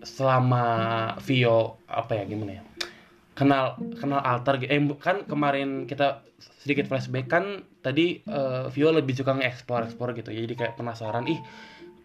selama 0.02 0.64
Vio 1.20 1.78
apa 1.86 2.16
ya 2.16 2.24
gimana 2.24 2.52
ya 2.56 2.64
kenal 3.36 3.66
kenal 3.96 4.20
alter 4.20 4.56
gitu 4.58 4.70
eh 4.70 4.80
kan 4.96 5.24
kemarin 5.24 5.84
kita 5.84 6.24
sedikit 6.58 6.88
flashback 6.88 7.28
kan 7.28 7.46
tadi 7.80 8.22
eh, 8.22 8.66
Vio 8.70 8.90
lebih 8.90 9.12
suka 9.12 9.34
nge-explore 9.34 9.86
explore 9.86 10.12
gitu 10.14 10.30
ya 10.30 10.40
jadi 10.42 10.56
kayak 10.56 10.74
penasaran 10.76 11.28
ih 11.28 11.40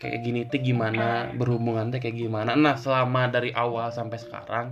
kayak 0.01 0.19
gini 0.27 0.41
tuh 0.51 0.61
gimana 0.61 1.31
berhubungan 1.35 1.91
tuh 1.95 2.01
kayak 2.03 2.19
gimana 2.19 2.55
nah 2.59 2.75
selama 2.75 3.31
dari 3.31 3.55
awal 3.55 3.91
sampai 3.95 4.19
sekarang 4.19 4.67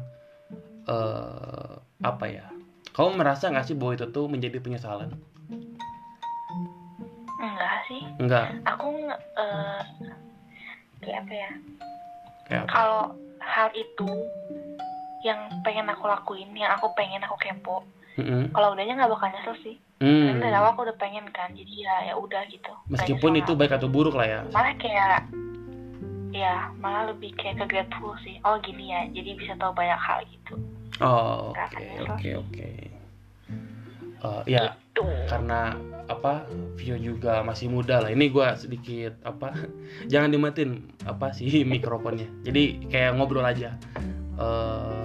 eh 0.87 1.73
apa 2.02 2.25
ya 2.26 2.47
kamu 2.93 3.23
merasa 3.23 3.49
nggak 3.49 3.67
sih 3.67 3.76
bahwa 3.79 3.95
itu 3.97 4.07
tuh 4.11 4.26
menjadi 4.26 4.59
penyesalan 4.59 5.14
Enggak 7.43 7.75
sih. 7.91 8.02
enggak 8.23 8.47
Aku 8.71 8.87
eh 9.11 9.81
kayak 11.02 11.26
apa 11.26 11.35
ya? 11.35 11.50
kayak 12.47 12.64
Kalau 12.71 13.19
hal 13.43 13.69
itu 13.75 14.11
yang 15.26 15.50
pengen 15.67 15.91
aku 15.91 16.07
lakuin, 16.07 16.50
yang 16.55 16.71
aku 16.75 16.91
pengen 16.95 17.23
aku 17.26 17.35
kepo. 17.38 17.83
Mm-mm. 18.19 18.55
Kalau 18.55 18.75
udahnya 18.75 18.95
nggak 18.95 19.11
bakal 19.11 19.29
nyesel 19.35 19.57
sih. 19.62 19.76
Hmm. 20.02 20.35
Karena 20.35 20.42
dari 20.42 20.56
awal 20.59 20.75
aku 20.75 20.82
udah 20.82 20.99
pengen 20.99 21.30
kan, 21.30 21.54
jadi 21.54 21.75
ya 21.87 21.94
ya 22.11 22.14
udah 22.18 22.42
gitu. 22.50 22.73
Meskipun 22.90 23.38
itu 23.38 23.54
baik 23.54 23.78
atau 23.78 23.87
buruk 23.87 24.18
lah 24.18 24.26
ya 24.26 24.40
malah 24.50 24.75
kayak 24.82 25.23
ya 26.32 26.73
malah 26.80 27.12
lebih 27.12 27.30
kayak 27.37 27.61
ke 27.62 27.64
grateful 27.76 28.16
sih 28.25 28.40
oh 28.42 28.56
gini 28.64 28.90
ya 28.90 29.04
jadi 29.12 29.30
bisa 29.37 29.52
tahu 29.61 29.73
banyak 29.76 30.00
hal 30.00 30.21
gitu 30.26 30.56
Oh, 31.00 31.50
Nggak 31.50 31.66
oke, 31.73 31.88
oke, 32.04 32.30
oke. 32.47 32.71
Eh, 34.23 34.42
ya, 34.47 34.78
itu 34.78 35.02
karena 35.26 35.75
apa? 36.06 36.47
Vio 36.78 36.94
juga 36.94 37.42
masih 37.42 37.73
muda 37.73 37.99
lah. 37.99 38.12
Ini 38.12 38.30
gua 38.30 38.54
sedikit 38.54 39.18
apa? 39.26 39.50
Jangan 40.12 40.30
dimatin 40.30 40.94
apa 41.02 41.35
sih 41.35 41.49
mikrofonnya. 41.75 42.28
Jadi 42.47 42.87
kayak 42.87 43.18
ngobrol 43.18 43.42
aja. 43.42 43.75
Eh, 44.38 45.01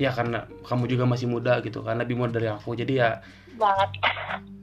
ya 0.00 0.16
karena 0.16 0.48
kamu 0.64 0.88
juga 0.88 1.04
masih 1.04 1.28
muda 1.28 1.60
gitu, 1.60 1.84
kan 1.84 2.00
lebih 2.00 2.16
muda 2.16 2.40
dari 2.40 2.48
aku. 2.48 2.72
Jadi 2.72 2.96
ya 2.96 3.20
banget 3.60 3.90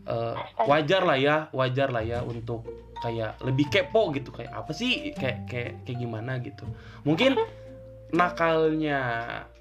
eh, 0.10 0.36
wajar 0.66 1.06
lah 1.06 1.18
ya, 1.22 1.36
wajar 1.54 1.94
lah 1.94 2.02
ya 2.02 2.26
untuk 2.26 2.66
kayak 2.98 3.38
lebih 3.46 3.70
kepo 3.70 4.10
gitu 4.18 4.34
kayak 4.34 4.50
apa 4.50 4.74
sih 4.74 5.14
kayak 5.14 5.46
kayak 5.46 5.72
kayak 5.86 5.98
gimana 6.02 6.42
gitu. 6.42 6.66
Mungkin 7.06 7.38
nakalnya 8.10 9.00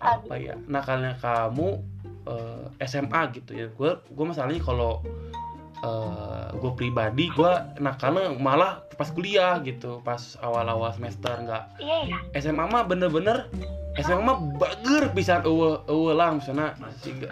apa 0.00 0.34
ya? 0.40 0.56
Nakalnya 0.64 1.20
kamu 1.20 1.84
eh, 2.24 2.88
SMA 2.88 3.20
gitu 3.36 3.52
ya 3.52 3.68
gue 3.68 3.90
gue 4.00 4.24
masalahnya 4.24 4.64
kalau 4.64 5.04
gue 6.56 6.72
pribadi 6.72 7.28
gue 7.30 7.52
nakalnya 7.78 8.32
malah 8.36 8.82
pas 8.96 9.12
kuliah 9.12 9.60
gitu 9.60 10.00
pas 10.00 10.40
awal-awal 10.40 10.88
semester 10.96 11.36
nggak. 11.36 11.64
Iya 11.78 11.96
ya 12.08 12.18
SMA 12.40 12.64
mah 12.64 12.88
bener-bener 12.88 13.52
SMA 14.00 14.24
mah 14.24 14.40
bager 14.56 15.12
pisan 15.12 15.44
eueuh 15.44 15.84
eueuh 15.88 16.16
lah 16.16 16.32
misalnya 16.32 16.72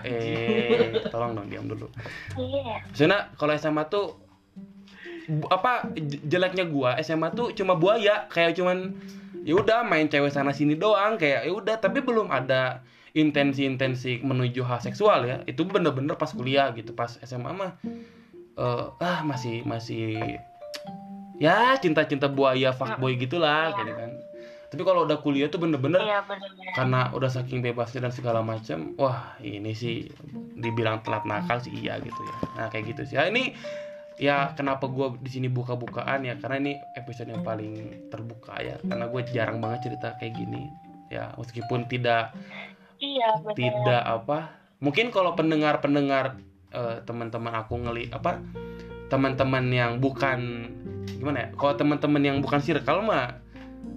eh 0.04 0.92
tolong 1.08 1.36
dong 1.36 1.48
diam 1.48 1.64
dulu. 1.68 1.88
Iya. 2.36 2.84
Misalnya 2.92 3.32
kalau 3.40 3.52
SMA 3.56 3.84
tuh 3.88 4.20
apa 5.48 5.88
jeleknya 6.28 6.68
gua 6.68 7.00
SMA 7.00 7.32
tuh 7.32 7.56
cuma 7.56 7.80
buaya 7.80 8.28
kayak 8.28 8.60
cuman 8.60 8.92
ya 9.40 9.56
udah 9.56 9.88
main 9.88 10.08
cewek 10.12 10.28
sana 10.28 10.52
sini 10.52 10.76
doang 10.76 11.16
kayak 11.16 11.48
ya 11.48 11.52
udah 11.52 11.80
tapi 11.80 12.04
belum 12.04 12.28
ada 12.28 12.84
intensi-intensi 13.16 14.20
menuju 14.20 14.60
hal 14.68 14.84
seksual 14.84 15.24
ya. 15.24 15.40
Itu 15.48 15.64
bener-bener 15.64 16.20
pas 16.20 16.28
kuliah 16.28 16.68
gitu 16.76 16.92
pas 16.92 17.16
SMA 17.24 17.56
mah 17.56 17.72
eh, 18.58 18.84
ah 18.98 19.18
masih 19.26 19.62
masih 19.66 20.38
ya 21.38 21.74
cinta-cinta 21.82 22.30
buaya 22.30 22.70
fuckboy 22.70 23.18
gitulah 23.18 23.74
gitu 23.74 23.92
kan. 23.94 24.10
Tapi 24.74 24.82
kalau 24.82 25.06
udah 25.06 25.22
kuliah 25.22 25.46
tuh 25.46 25.62
bener-bener 25.62 26.02
benar-benar 26.02 26.74
karena 26.74 27.00
udah 27.14 27.30
saking 27.30 27.62
bebasnya 27.62 28.10
dan 28.10 28.12
segala 28.14 28.42
macam 28.42 28.98
wah 28.98 29.38
ini 29.38 29.70
sih 29.70 30.10
dibilang 30.58 30.98
telat 31.06 31.22
nakal 31.22 31.62
sih 31.62 31.70
iya 31.70 32.02
gitu 32.02 32.18
ya. 32.18 32.36
Nah 32.58 32.66
kayak 32.74 32.90
gitu 32.90 33.02
sih. 33.06 33.14
Ya 33.14 33.30
ini 33.30 33.54
ya 34.18 34.50
kenapa 34.58 34.90
gue 34.90 35.14
di 35.22 35.30
sini 35.30 35.46
buka-bukaan 35.46 36.26
ya? 36.26 36.34
Karena 36.42 36.58
ini 36.58 36.72
episode 36.98 37.30
yang 37.30 37.46
paling 37.46 38.02
terbuka 38.10 38.58
ya. 38.58 38.82
Karena 38.82 39.06
gue 39.06 39.20
jarang 39.30 39.62
banget 39.62 39.90
cerita 39.90 40.18
kayak 40.18 40.34
gini. 40.42 40.66
Ya 41.06 41.30
meskipun 41.38 41.86
tidak 41.86 42.34
iya 42.98 43.38
benar 43.42 43.54
tidak 43.54 44.02
apa 44.02 44.38
mungkin 44.82 45.14
kalau 45.14 45.38
pendengar-pendengar 45.38 46.40
eh, 46.74 46.96
teman-teman 47.06 47.54
aku 47.54 47.78
ngeli 47.78 48.10
apa 48.10 48.42
teman-teman 49.06 49.64
yang 49.70 50.02
bukan 50.02 50.68
gimana 51.06 51.38
ya 51.38 51.48
kalau 51.54 51.74
teman-teman 51.78 52.22
yang 52.24 52.36
bukan 52.42 52.58
circle 52.58 53.00
mah 53.00 53.38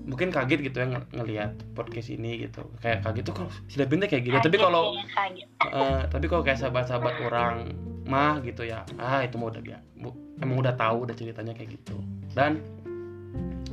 mungkin 0.07 0.31
kaget 0.31 0.71
gitu 0.71 0.77
ya 0.79 0.87
ng- 0.87 1.09
ngelihat 1.11 1.51
podcast 1.75 2.07
ini 2.11 2.47
gitu. 2.47 2.63
Kayak 2.79 3.03
kaget 3.03 3.23
tuh 3.27 3.35
kalau 3.35 3.51
sudah 3.67 3.85
pindah 3.87 4.07
kayak 4.07 4.23
gitu 4.23 4.35
tapi 4.39 4.55
Kaget 4.55 4.63
kalau 4.63 4.83
ya, 4.95 5.03
kaget. 5.11 5.47
eh, 5.67 6.01
tapi 6.07 6.25
kalau 6.27 6.43
kayak 6.47 6.59
sahabat-sahabat 6.59 7.15
orang 7.27 7.55
mah 8.07 8.39
gitu 8.39 8.63
ya 8.63 8.87
ah 8.95 9.19
itu 9.19 9.35
mah 9.35 9.51
udah 9.51 9.59
biasa 9.59 9.83
emang 10.39 10.57
udah 10.63 10.73
tahu 10.79 11.03
udah 11.03 11.15
ceritanya 11.17 11.51
kayak 11.51 11.75
gitu. 11.75 11.97
Dan 12.31 12.61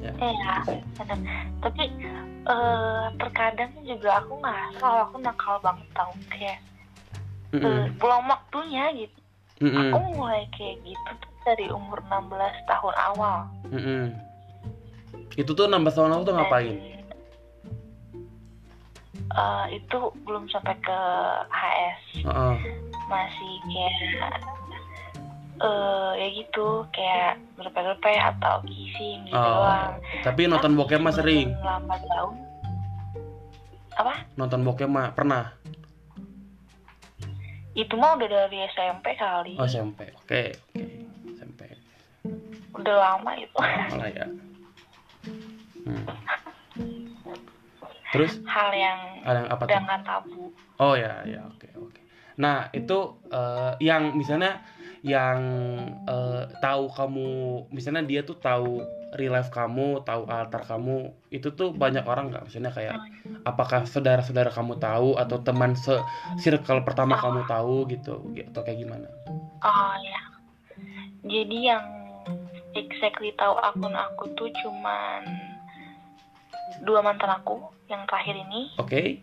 ya. 0.01 0.11
Benar. 0.17 0.65
Tapi 1.61 1.83
eh 2.45 3.05
terkadang 3.17 3.73
juga 3.87 4.21
aku 4.21 4.33
nggak 4.41 4.81
kalau 4.81 5.01
aku 5.07 5.17
nakal 5.21 5.57
banget 5.61 5.87
tau. 5.95 6.11
Kayak 6.29 6.59
Mm-mm. 7.55 7.95
belum 7.97 8.25
waktunya 8.27 8.85
gitu. 8.95 9.19
Mm-mm. 9.63 9.89
Aku 9.89 9.99
mulai 10.13 10.43
kayak 10.51 10.83
gitu 10.83 11.11
tuh 11.17 11.31
dari 11.45 11.67
umur 11.69 12.03
16 12.03 12.35
tahun 12.65 12.95
awal. 13.07 13.39
Mm-mm. 13.69 14.05
itu 15.35 15.51
tuh 15.51 15.67
16 15.67 15.83
tahun 15.89 16.11
lalu 16.11 16.23
tuh 16.25 16.35
ngapain 16.37 16.75
Dan, 16.75 17.03
eh, 19.33 19.65
itu 19.75 19.99
belum 20.23 20.47
sampai 20.47 20.75
ke 20.79 20.99
HS 21.49 22.03
Heeh. 22.23 22.55
masih 23.05 23.53
kayak 23.65 23.95
eh 25.57 26.11
ya 26.17 26.29
gitu 26.35 26.67
kayak 26.91 27.39
grepe-grepe 27.55 28.13
atau 28.17 28.59
kissing 28.65 29.23
gitu 29.25 29.35
Oh, 29.35 29.63
doang. 29.63 29.95
tapi 30.23 30.47
nonton 30.47 30.75
bokep 30.75 30.99
mah 30.99 31.11
sering 31.11 31.55
Lambat 31.57 32.03
laun. 32.09 32.35
Apa? 33.95 34.15
nonton 34.35 34.63
bokep 34.63 34.87
mah 34.87 35.11
pernah 35.11 35.55
Itu 37.75 37.95
mah 37.95 38.15
udah 38.15 38.29
dari 38.29 38.63
SMP 38.69 39.15
kali. 39.15 39.55
oh 39.55 39.67
SMP 39.67 40.07
oke 40.17 40.41
oke 40.71 40.83
SMP 41.35 41.61
Udah 42.73 42.97
lama 42.97 43.31
itu. 43.35 43.59
malah 43.91 44.09
ya 44.09 44.27
Hmm. 45.85 46.01
terus 48.09 48.41
Hal 48.45 48.71
yang 48.73 48.99
ada 49.21 49.39
yang 49.39 49.49
apa 49.49 49.63
udah 49.63 49.69
tuh 49.71 49.85
nggak 49.85 50.01
tabu. 50.03 50.43
oh 50.79 50.95
ya 50.95 51.21
ya 51.25 51.45
oke 51.45 51.69
oke 51.77 52.01
nah 52.35 52.71
itu 52.71 52.99
eh, 53.29 53.73
yang 53.81 54.15
misalnya 54.15 54.65
yang 55.03 55.39
eh, 56.03 56.43
tahu 56.59 56.89
kamu 56.89 57.29
misalnya 57.69 58.01
dia 58.03 58.23
tuh 58.23 58.39
tahu 58.39 58.81
real 59.15 59.35
life 59.35 59.51
kamu 59.55 60.03
tahu 60.03 60.27
altar 60.27 60.63
kamu 60.67 61.15
itu 61.31 61.55
tuh 61.55 61.71
banyak 61.71 62.03
orang 62.07 62.35
nggak? 62.35 62.51
Misalnya 62.51 62.73
kayak 62.75 62.99
apakah 63.47 63.87
saudara-saudara 63.87 64.51
kamu 64.51 64.79
tahu 64.83 65.15
atau 65.19 65.39
teman 65.43 65.79
se 65.79 65.95
circle 66.43 66.83
pertama 66.83 67.19
kamu 67.19 67.47
tahu 67.47 67.87
gitu 67.91 68.23
atau 68.51 68.61
kayak 68.67 68.79
gimana? 68.83 69.09
Oh 69.63 69.95
ya. 70.03 70.21
Jadi 71.25 71.59
yang 71.71 71.85
exactly 72.75 73.31
tahu 73.39 73.55
akun 73.63 73.95
aku 73.95 74.35
tuh 74.35 74.51
cuman 74.63 75.23
dua 76.83 77.01
mantan 77.01 77.31
aku 77.31 77.63
yang 77.87 78.03
terakhir 78.11 78.35
ini. 78.35 78.75
Oke. 78.83 79.23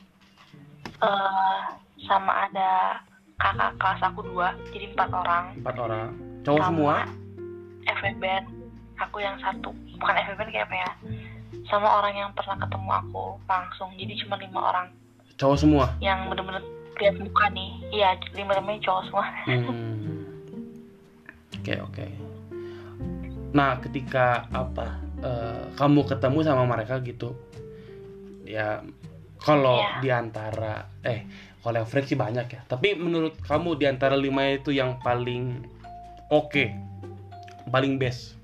Eh 1.03 1.61
sama 2.07 2.49
ada 2.49 3.03
kakak 3.37 3.75
kelas 3.77 4.01
aku 4.07 4.21
dua 4.25 4.55
jadi 4.71 4.89
empat 4.95 5.09
orang. 5.11 5.45
Empat 5.59 5.75
orang. 5.77 6.09
Cowok 6.41 6.57
Sama 6.57 6.69
semua? 6.71 6.95
FBN 7.81 8.60
aku 9.01 9.17
yang 9.19 9.37
satu 9.39 9.69
bukan 9.97 10.15
FBN 10.15 10.49
kayak 10.49 10.65
apa 10.69 10.75
ya 10.77 10.91
sama 11.65 11.87
orang 12.01 12.13
yang 12.15 12.29
pernah 12.33 12.57
ketemu 12.57 12.89
aku 12.89 13.25
langsung 13.45 13.89
jadi 13.95 14.13
cuma 14.25 14.35
lima 14.37 14.59
orang 14.61 14.87
cowok 15.35 15.57
semua 15.57 15.85
yang 15.99 16.27
bener-bener 16.27 16.61
lihat 16.97 17.17
muka 17.17 17.45
nih 17.49 17.71
iya 17.89 18.09
lima 18.31 18.53
limanya 18.53 18.81
cowok 18.85 19.01
semua 19.07 19.25
Hmm. 19.45 20.25
Oke 21.61 21.77
oke. 21.77 22.05
Nah 23.53 23.77
ketika 23.77 24.49
apa 24.49 24.97
eh, 25.21 25.63
kamu 25.77 26.09
ketemu 26.09 26.41
sama 26.41 26.65
mereka 26.65 26.97
gitu, 27.05 27.37
ya 28.41 28.81
kalau 29.37 29.77
Iya. 29.77 30.01
di 30.01 30.09
antara 30.09 30.89
eh 31.05 31.21
kalau 31.61 31.77
yang 31.77 31.89
freak 31.89 32.09
sih 32.09 32.17
banyak 32.17 32.49
ya. 32.49 32.61
Tapi 32.65 32.97
menurut 32.97 33.37
kamu 33.45 33.77
di 33.77 33.85
antara 33.85 34.17
lima 34.17 34.41
itu 34.49 34.73
yang 34.73 34.97
paling 35.05 35.61
oke, 36.33 36.65
paling 37.69 38.01
best, 38.01 38.40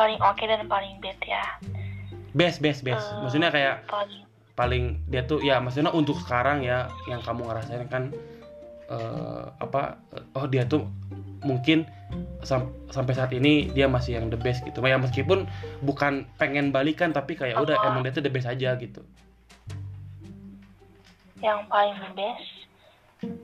paling 0.00 0.16
oke 0.16 0.44
dan 0.48 0.64
paling 0.64 0.96
bad 1.04 1.20
ya? 1.20 1.44
Best 2.32 2.64
best 2.64 2.80
best. 2.80 3.04
Eh, 3.04 3.20
Maksudnya 3.20 3.52
kayak 3.52 3.84
paling. 3.84 4.24
paling 4.56 4.84
dia 5.08 5.24
tuh 5.24 5.40
ya 5.40 5.56
maksudnya 5.56 5.92
untuk 5.92 6.16
sekarang 6.20 6.60
ya 6.60 6.88
yang 7.08 7.20
kamu 7.20 7.48
ngerasain 7.48 7.84
kan 7.88 8.12
eh, 8.88 9.44
apa 9.60 10.00
oh 10.32 10.44
dia 10.48 10.64
tuh 10.64 10.84
mungkin 11.40 11.88
sam- 12.44 12.68
sampai 12.92 13.16
saat 13.16 13.32
ini 13.32 13.72
dia 13.72 13.88
masih 13.88 14.16
yang 14.16 14.32
the 14.32 14.40
best 14.40 14.64
gitu. 14.64 14.80
Ya 14.80 14.96
meskipun 14.96 15.44
bukan 15.84 16.24
pengen 16.40 16.72
balikan 16.72 17.12
tapi 17.12 17.36
kayak 17.36 17.60
udah 17.60 17.76
Apa? 17.76 17.88
emang 17.92 18.00
dia 18.04 18.12
tuh 18.12 18.24
the 18.24 18.32
best 18.32 18.48
aja 18.48 18.72
gitu. 18.76 19.04
Yang 21.40 21.60
paling 21.68 21.96
the 21.96 22.10
best 22.16 22.48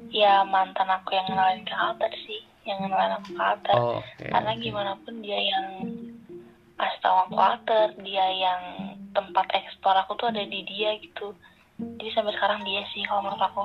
ya 0.08 0.40
mantan 0.44 0.88
aku 0.88 1.12
yang 1.12 1.28
kenalin 1.28 1.60
ke 1.64 1.74
altar 1.76 2.08
sih 2.24 2.40
yang 2.64 2.80
kenalin 2.80 3.20
aku 3.20 3.28
ke 3.36 3.42
altar 3.42 3.76
oh, 3.76 4.00
oke 4.00 4.24
karena 4.24 4.52
gimana 4.56 4.92
pun 5.04 5.20
dia 5.20 5.36
yang 5.36 5.66
kasih 6.76 7.00
tahu 7.00 7.16
aku 7.24 7.36
altar 7.36 7.88
dia 8.04 8.26
yang 8.30 8.60
tempat 9.16 9.48
eksplor 9.52 9.96
aku 9.96 10.12
tuh 10.16 10.28
ada 10.28 10.44
di 10.44 10.60
dia 10.64 10.92
gitu. 11.00 11.32
Jadi 11.76 12.10
sampai 12.12 12.32
sekarang 12.36 12.64
dia 12.64 12.84
sih 12.92 13.04
kalau 13.04 13.24
menurut 13.24 13.42
aku 13.42 13.64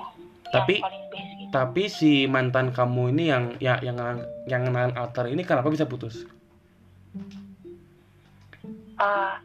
Tapi- 0.51 0.79
yang 0.79 0.87
paling 0.87 1.03
best 1.07 1.31
gitu. 1.39 1.49
tapi 1.51 1.83
si 1.87 2.11
mantan 2.27 2.71
kamu 2.71 3.11
ini 3.15 3.23
yang 3.31 3.43
ya 3.59 3.75
yang 3.83 3.95
yang 4.47 4.61
kenalin 4.67 4.95
altar 4.95 5.27
ini 5.27 5.43
kenapa 5.43 5.67
bisa 5.67 5.83
putus? 5.87 6.23
Ah 8.95 9.39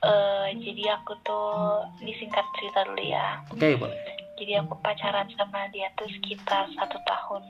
eh, 0.00 0.46
jadi 0.56 0.96
aku 0.96 1.12
tuh 1.24 1.84
disingkat 2.00 2.44
cerita 2.56 2.84
dulu 2.88 3.04
ya. 3.04 3.40
Oke 3.52 3.76
boleh. 3.76 3.96
Jadi 4.40 4.56
aku 4.56 4.72
pacaran 4.80 5.28
sama 5.36 5.68
dia 5.68 5.92
tuh 6.00 6.08
sekitar 6.08 6.72
satu 6.72 6.96
tahun 7.04 7.44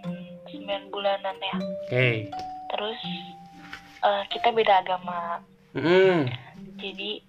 sembilan 0.50 0.90
bulanan 0.90 1.36
ya. 1.38 1.56
Oke. 1.86 2.26
Terus 2.74 2.98
eh, 4.00 4.22
kita 4.30 4.48
beda 4.50 4.84
agama. 4.84 5.40
Mm-mm. 5.70 6.26
jadi 6.82 7.22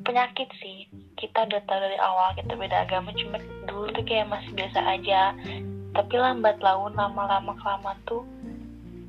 penyakit 0.00 0.48
sih. 0.64 0.88
Kita 1.20 1.44
udah 1.44 1.60
tahu 1.68 1.76
dari 1.76 1.98
awal 2.00 2.32
kita 2.32 2.56
beda 2.56 2.88
agama 2.88 3.12
cuma 3.12 3.36
dulu 3.68 3.92
tuh 3.92 4.04
kayak 4.06 4.30
masih 4.32 4.50
biasa 4.56 4.80
aja. 4.80 5.36
Tapi 5.90 6.14
lambat 6.16 6.56
laun 6.62 6.94
lama-lama 6.96 7.52
kelamaan 7.60 7.98
tuh 8.06 8.24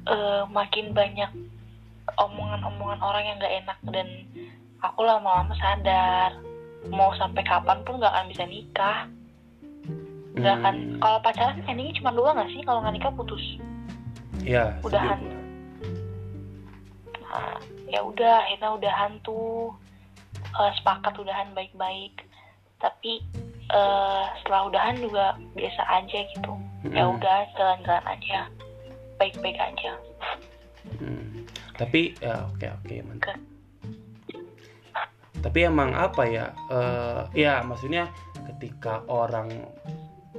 eh, 0.09 0.43
makin 0.49 0.91
banyak 0.91 1.31
omongan-omongan 2.19 2.99
orang 2.99 3.23
yang 3.23 3.37
gak 3.39 3.55
enak. 3.63 3.77
Dan 3.87 4.07
aku 4.83 5.05
lama-lama 5.05 5.53
sadar 5.55 6.35
mau 6.89 7.13
sampai 7.15 7.45
kapan 7.45 7.79
pun 7.85 8.01
gak 8.01 8.11
akan 8.11 8.27
bisa 8.27 8.43
nikah. 8.49 9.07
Nggak 10.31 10.55
akan 10.63 10.75
Hmm. 10.75 10.99
kalau 10.99 11.19
pacaran 11.21 11.59
endingnya 11.67 11.95
cuma 12.01 12.11
dua 12.11 12.35
gak 12.35 12.51
sih? 12.51 12.63
Kalau 12.65 12.79
nggak 12.83 12.95
nikah 12.99 13.13
putus. 13.15 13.43
Ya 14.41 14.75
Udahan. 14.81 15.19
Ya 17.87 17.99
udah 18.03 18.47
akhirnya 18.47 18.69
udahan 18.75 19.11
tuh 19.23 19.71
eh, 20.35 20.71
sepakat 20.79 21.13
udahan 21.19 21.51
baik-baik 21.55 22.15
tapi 22.81 23.21
eh, 23.71 24.23
setelah 24.41 24.67
udahan 24.67 24.95
juga 24.99 25.37
biasa 25.55 25.81
aja 26.01 26.19
gitu 26.35 26.53
ya 26.91 27.05
Mm-mm. 27.05 27.17
udah 27.21 27.37
jalan-jalan 27.55 28.05
aja 28.09 28.39
baik-baik 29.17 29.57
aja 29.59 29.93
Hmm. 30.81 31.45
Tapi 31.77 32.17
ya 32.17 32.49
oke 32.49 32.65
oke 32.65 32.95
mantap. 33.05 33.37
Tapi 35.41 35.59
emang 35.65 35.93
apa 35.97 36.23
ya? 36.25 36.45
eh 36.69 37.21
ya 37.45 37.61
maksudnya 37.65 38.09
ketika 38.49 39.01
orang 39.09 39.49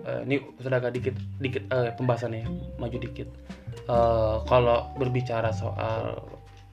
eh, 0.02 0.20
ini 0.26 0.42
sudah 0.58 0.78
agak 0.82 0.98
dikit 0.98 1.14
dikit 1.38 1.62
eh, 1.70 1.90
pembahasannya 1.94 2.42
ya, 2.42 2.48
maju 2.78 2.98
dikit. 2.98 3.28
Eh 3.86 4.36
kalau 4.46 4.90
berbicara 4.98 5.50
soal 5.54 6.18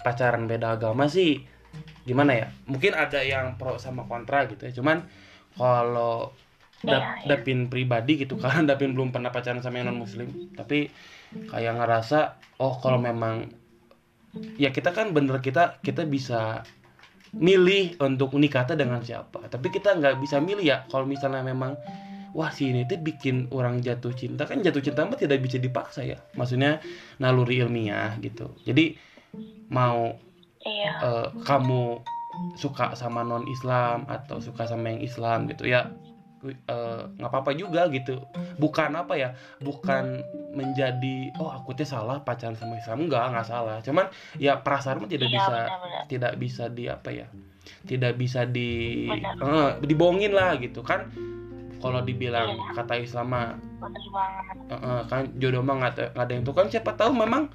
pacaran 0.02 0.48
beda 0.48 0.80
agama 0.80 1.08
sih 1.12 1.44
gimana 2.04 2.32
ya? 2.36 2.48
Mungkin 2.66 2.98
ada 2.98 3.22
yang 3.22 3.60
pro 3.60 3.78
sama 3.78 4.08
kontra 4.10 4.50
gitu 4.50 4.66
ya. 4.66 4.74
Cuman 4.74 5.06
kalau 5.58 6.34
Iya, 6.80 7.28
iya. 7.28 7.36
Dapin 7.36 7.68
pribadi 7.68 8.24
gitu 8.24 8.40
kan 8.40 8.64
Dapin 8.70 8.96
belum 8.96 9.12
pernah 9.12 9.36
pacaran 9.36 9.60
sama 9.60 9.84
yang 9.84 9.92
non 9.92 10.00
muslim 10.00 10.32
tapi 10.56 10.88
kayak 11.52 11.76
ngerasa 11.76 12.40
oh 12.64 12.80
kalau 12.80 12.98
memang 12.98 13.52
ya 14.56 14.72
kita 14.72 14.96
kan 14.96 15.12
bener 15.12 15.44
kita 15.44 15.84
kita 15.84 16.08
bisa 16.08 16.64
milih 17.36 18.00
untuk 18.02 18.34
nikah 18.40 18.66
teh 18.66 18.80
dengan 18.80 19.04
siapa 19.04 19.52
tapi 19.52 19.70
kita 19.70 20.00
nggak 20.00 20.24
bisa 20.24 20.40
milih 20.40 20.64
ya 20.64 20.78
kalau 20.88 21.06
misalnya 21.06 21.44
memang 21.44 21.78
wah 22.34 22.50
si 22.50 22.72
ini 22.72 22.88
tuh 22.88 23.02
bikin 23.02 23.52
orang 23.52 23.84
jatuh 23.84 24.16
cinta 24.16 24.48
kan 24.48 24.64
jatuh 24.64 24.82
cinta 24.82 25.06
mah 25.06 25.20
tidak 25.20 25.44
bisa 25.44 25.60
dipaksa 25.60 26.06
ya 26.08 26.18
maksudnya 26.34 26.80
naluri 27.20 27.62
ilmiah 27.62 28.18
gitu 28.24 28.56
jadi 28.64 28.98
mau 29.70 30.18
iya. 30.66 30.94
eh, 31.00 31.28
kamu 31.46 32.02
suka 32.56 32.96
sama 32.96 33.26
non 33.26 33.46
Islam 33.50 34.06
atau 34.08 34.40
suka 34.40 34.66
sama 34.70 34.94
yang 34.94 35.02
Islam 35.04 35.50
gitu 35.50 35.68
ya 35.68 35.92
eh, 36.46 37.02
nggak 37.20 37.30
apa-apa 37.30 37.52
juga 37.52 37.92
gitu. 37.92 38.24
Bukan 38.56 38.96
apa 38.96 39.20
ya 39.20 39.36
bukan 39.60 40.24
menjadi 40.56 41.36
oh 41.40 41.52
aku 41.52 41.76
teh 41.76 41.88
salah 41.88 42.24
pacaran 42.24 42.56
sama 42.56 42.80
Islam. 42.80 43.08
Enggak 43.08 43.36
nggak 43.36 43.48
salah. 43.48 43.78
Cuman 43.84 44.08
ya 44.40 44.60
perasaan 44.64 45.04
mah 45.04 45.10
tidak 45.12 45.30
Iya, 45.30 45.36
bisa 45.36 45.58
tidak 46.08 46.34
bisa 46.40 46.64
di 46.72 46.84
apa 46.88 47.10
ya 47.12 47.28
tidak 47.86 48.18
bisa 48.18 48.48
di 48.50 49.06
eh, 49.12 49.72
dibohongin 49.84 50.32
lah 50.32 50.56
gitu. 50.58 50.82
Kan 50.82 51.12
kalau 51.80 52.04
dibilang 52.04 52.60
Iya. 52.60 52.76
kata 52.76 52.94
Islam 53.00 53.28
mah 53.32 53.48
eh, 54.70 55.02
kan 55.08 55.32
jodoh 55.40 55.64
mah 55.64 55.76
nggak 55.80 56.14
ada- 56.16 56.34
yang 56.36 56.44
tuh 56.44 56.54
kan 56.56 56.68
siapa 56.68 56.94
tahu 56.96 57.16
memang 57.16 57.48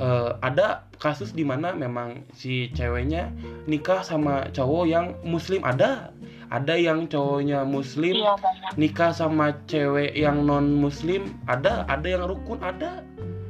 eh, 0.00 0.30
ada 0.40 0.86
kasus 0.96 1.34
di 1.36 1.44
mana 1.44 1.74
memang 1.76 2.24
si 2.32 2.70
ceweknya 2.72 3.28
nikah 3.68 4.00
sama 4.00 4.48
cowok 4.54 4.84
yang 4.88 5.06
muslim. 5.26 5.60
Ada 5.66 6.14
ada 6.46 6.74
yang 6.78 7.10
cowoknya 7.10 7.66
muslim 7.66 8.14
iya 8.14 8.38
nikah 8.78 9.10
sama 9.10 9.50
cewek 9.66 10.14
yang 10.14 10.46
non 10.46 10.78
muslim 10.78 11.34
ada 11.50 11.82
ada 11.90 12.06
yang 12.06 12.24
rukun 12.24 12.62
ada. 12.62 13.02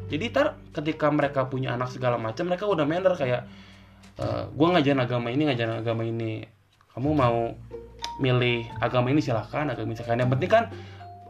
Jadi 0.09 0.31
tar 0.33 0.57
ketika 0.73 1.11
mereka 1.13 1.45
punya 1.51 1.75
anak 1.77 1.91
segala 1.93 2.17
macam 2.17 2.47
mereka 2.49 2.65
udah 2.65 2.87
manner 2.89 3.13
kayak 3.15 3.45
eh, 4.19 4.43
gua 4.57 4.67
ngajarin 4.75 5.03
agama 5.03 5.29
ini 5.31 5.43
ngajarin 5.47 5.79
agama 5.85 6.03
ini. 6.09 6.43
Kamu 6.97 7.13
mau 7.13 7.53
milih 8.17 8.69
agama 8.81 9.13
ini 9.13 9.21
silahkan 9.21 9.69
agama 9.69 9.93
misalkan 9.93 10.21
yang 10.21 10.31
penting 10.33 10.51
kan 10.51 10.65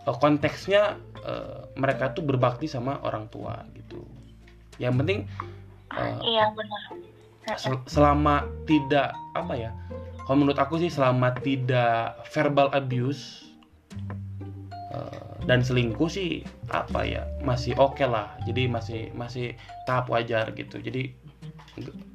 eh, 0.06 0.16
konteksnya 0.16 0.98
eh, 1.24 1.60
mereka 1.74 2.14
tuh 2.14 2.22
berbakti 2.22 2.70
sama 2.70 2.98
orang 3.02 3.26
tua 3.30 3.66
gitu. 3.74 4.02
Yang 4.78 4.94
penting 5.02 5.18
eh, 5.94 6.18
iya 6.24 6.52
bener 6.54 6.82
sel- 7.58 7.86
selama 7.86 8.46
tidak 8.66 9.14
apa 9.38 9.54
ya 9.54 9.70
kalau 10.26 10.42
menurut 10.42 10.58
aku 10.58 10.82
sih 10.82 10.90
selama 10.90 11.30
tidak 11.38 12.18
verbal 12.34 12.70
abuse 12.74 13.46
dan 15.46 15.62
selingkuh 15.62 16.10
sih 16.10 16.42
apa 16.74 17.06
ya 17.06 17.22
masih 17.46 17.78
oke 17.78 18.02
lah. 18.02 18.34
Jadi 18.44 18.66
masih 18.66 19.14
masih 19.14 19.54
tahap 19.86 20.10
wajar 20.10 20.50
gitu. 20.58 20.82
Jadi 20.82 21.14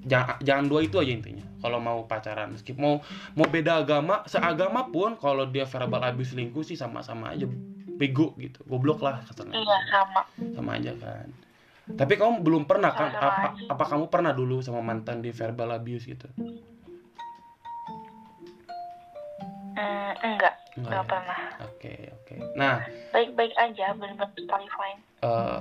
jangan 0.06 0.38
jangan 0.42 0.66
dua 0.68 0.82
itu 0.86 0.96
aja 0.98 1.12
intinya. 1.14 1.46
Kalau 1.62 1.78
mau 1.78 2.00
pacaran 2.10 2.58
meskipun 2.58 2.82
mau 2.82 2.96
mau 3.38 3.46
beda 3.46 3.86
agama 3.86 4.26
seagama 4.26 4.90
pun 4.90 5.14
kalau 5.18 5.46
dia 5.46 5.70
verbal 5.70 6.02
abuse 6.02 6.34
selingkuh 6.34 6.66
sih 6.66 6.74
sama-sama 6.74 7.34
aja 7.34 7.46
bego 7.98 8.34
gitu. 8.42 8.66
Goblok 8.66 9.06
lah 9.06 9.22
kasarnya 9.26 9.58
iya 9.58 9.78
sama. 9.90 10.22
Sama 10.58 10.72
aja 10.82 10.92
kan. 10.98 11.30
Tapi 11.92 12.14
kamu 12.18 12.42
belum 12.42 12.64
pernah 12.66 12.94
kan? 12.94 13.14
Sama 13.14 13.30
apa, 13.30 13.48
aja. 13.54 13.64
apa 13.70 13.84
kamu 13.86 14.06
pernah 14.10 14.32
dulu 14.34 14.64
sama 14.64 14.82
mantan 14.82 15.22
di 15.22 15.30
verbal 15.30 15.76
abuse 15.76 16.10
gitu? 16.10 16.28
Hmm, 19.78 20.14
enggak. 20.26 20.56
Enggak 20.78 20.88
enggak 20.88 21.04
ya? 21.04 21.10
pernah. 21.10 21.40
Oke 21.68 21.94
oke. 22.10 22.36
Nah. 22.58 22.76
Baik-baik 23.14 23.54
aja 23.60 23.94
totally 23.94 24.70
fine 24.72 25.02
eh, 25.22 25.60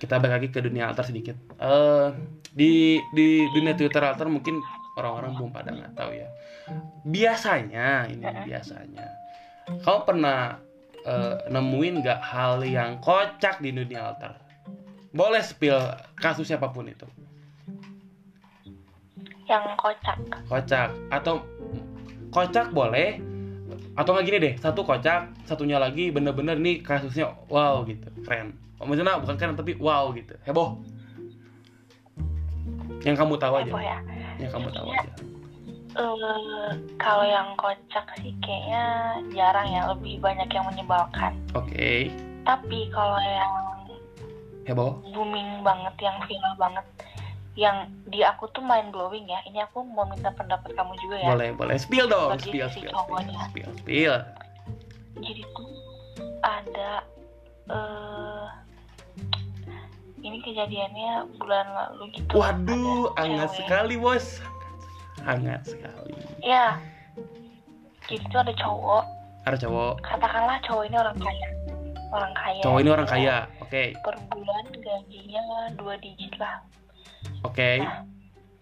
kita 0.00 0.16
balik 0.16 0.34
lagi 0.40 0.48
ke 0.48 0.64
dunia 0.64 0.88
alter 0.88 1.04
sedikit. 1.12 1.36
Eh 1.60 2.08
di 2.56 2.98
di 3.12 3.44
dunia 3.52 3.76
twitter 3.76 4.00
alter 4.00 4.26
mungkin 4.26 4.58
orang-orang 4.96 5.36
belum 5.36 5.50
pada 5.52 5.70
nggak 5.70 5.92
tahu 5.94 6.10
ya. 6.16 6.28
Biasanya 7.04 8.08
ini 8.08 8.24
biasanya. 8.24 9.06
Kamu 9.84 10.00
pernah 10.08 10.56
eh, 11.04 11.36
nemuin 11.52 11.94
nggak 12.00 12.20
hal 12.24 12.64
yang 12.64 12.98
kocak 13.04 13.60
di 13.60 13.70
dunia 13.70 14.10
alter 14.10 14.50
boleh 15.10 15.42
spill 15.42 15.78
kasus 16.18 16.46
siapa 16.46 16.70
pun 16.70 16.86
itu. 16.86 17.06
Yang 19.50 19.64
kocak. 19.74 20.18
Kocak. 20.46 20.90
Atau 21.10 21.42
kocak 22.30 22.70
boleh. 22.70 23.18
Atau 23.98 24.14
nggak 24.14 24.26
gini 24.26 24.38
deh 24.38 24.54
satu 24.62 24.86
kocak 24.86 25.34
satunya 25.44 25.76
lagi 25.82 26.14
bener-bener 26.14 26.56
nih 26.56 26.80
kasusnya 26.80 27.34
wow 27.50 27.82
gitu 27.84 28.06
keren 28.22 28.54
maksudnya 28.80 29.20
bukan 29.20 29.36
keren 29.36 29.56
tapi 29.56 29.76
wow 29.76 30.08
gitu. 30.16 30.34
Heboh. 30.44 30.80
Yang 33.04 33.16
kamu 33.16 33.34
tahu 33.40 33.54
aja. 33.60 33.70
Heboh 33.72 33.84
ya? 33.84 33.98
Yang 34.40 34.50
kamu 34.56 34.68
tahu 34.72 34.88
aja. 34.92 35.10
Eh, 35.90 36.70
kalau 37.02 37.26
yang 37.26 37.58
kocak 37.58 38.06
sih 38.22 38.30
kayaknya 38.38 38.84
jarang 39.34 39.66
ya 39.66 39.90
lebih 39.90 40.22
banyak 40.22 40.46
yang 40.48 40.64
menyebalkan. 40.70 41.34
Oke. 41.58 42.14
Tapi 42.46 42.78
kalau 42.94 43.18
yang 43.18 43.52
heboh. 44.70 45.02
booming 45.10 45.66
banget 45.66 45.94
yang 45.98 46.14
viral 46.30 46.54
banget 46.54 46.86
yang 47.58 47.90
di 48.06 48.22
aku 48.22 48.46
tuh 48.54 48.62
mind 48.62 48.94
blowing 48.94 49.26
ya 49.26 49.42
ini 49.42 49.58
aku 49.58 49.82
mau 49.82 50.06
minta 50.06 50.30
pendapat 50.30 50.70
kamu 50.78 50.94
juga 51.02 51.16
ya. 51.18 51.28
Boleh 51.34 51.50
boleh. 51.58 51.74
Spill 51.74 52.06
dong 52.06 52.38
Bagi 52.38 52.48
spill 52.48 52.68
si 52.70 52.78
spill 52.78 52.94
spill 52.94 52.94
cowoknya. 52.94 53.40
spill 53.50 53.70
spill. 53.82 54.16
Jadi 55.18 55.42
tuh 55.58 55.70
ada 56.46 56.90
eh 57.66 58.46
ini 60.20 60.38
kejadiannya 60.44 61.28
bulan 61.40 61.66
lalu 61.72 62.04
gitu. 62.16 62.32
Waduh 62.36 63.12
hangat 63.16 63.50
cewek. 63.52 63.58
sekali 63.64 63.94
bos. 63.96 64.26
Hangat 65.24 65.62
sekali. 65.68 66.16
Ya 66.40 66.80
jadi 68.10 68.26
tuh 68.26 68.40
ada 68.42 68.54
cowok. 68.58 69.04
Ada 69.46 69.56
cowok. 69.62 69.94
Katakanlah 70.02 70.58
cowok 70.66 70.84
ini 70.90 70.96
orang 70.98 71.16
kaya. 71.22 71.48
Orang 72.10 72.32
kaya. 72.34 72.62
Cowok 72.66 72.78
ini 72.82 72.90
orang 72.90 73.06
Ya, 73.06 73.14
kaya. 73.14 73.36
Oke. 73.62 73.84
Per 74.02 74.16
bulan 74.34 74.64
gajinya 74.82 75.42
dua 75.78 75.94
digit 76.02 76.34
lah. 76.42 76.58
Oke. 77.46 77.78
Nah. 77.78 78.02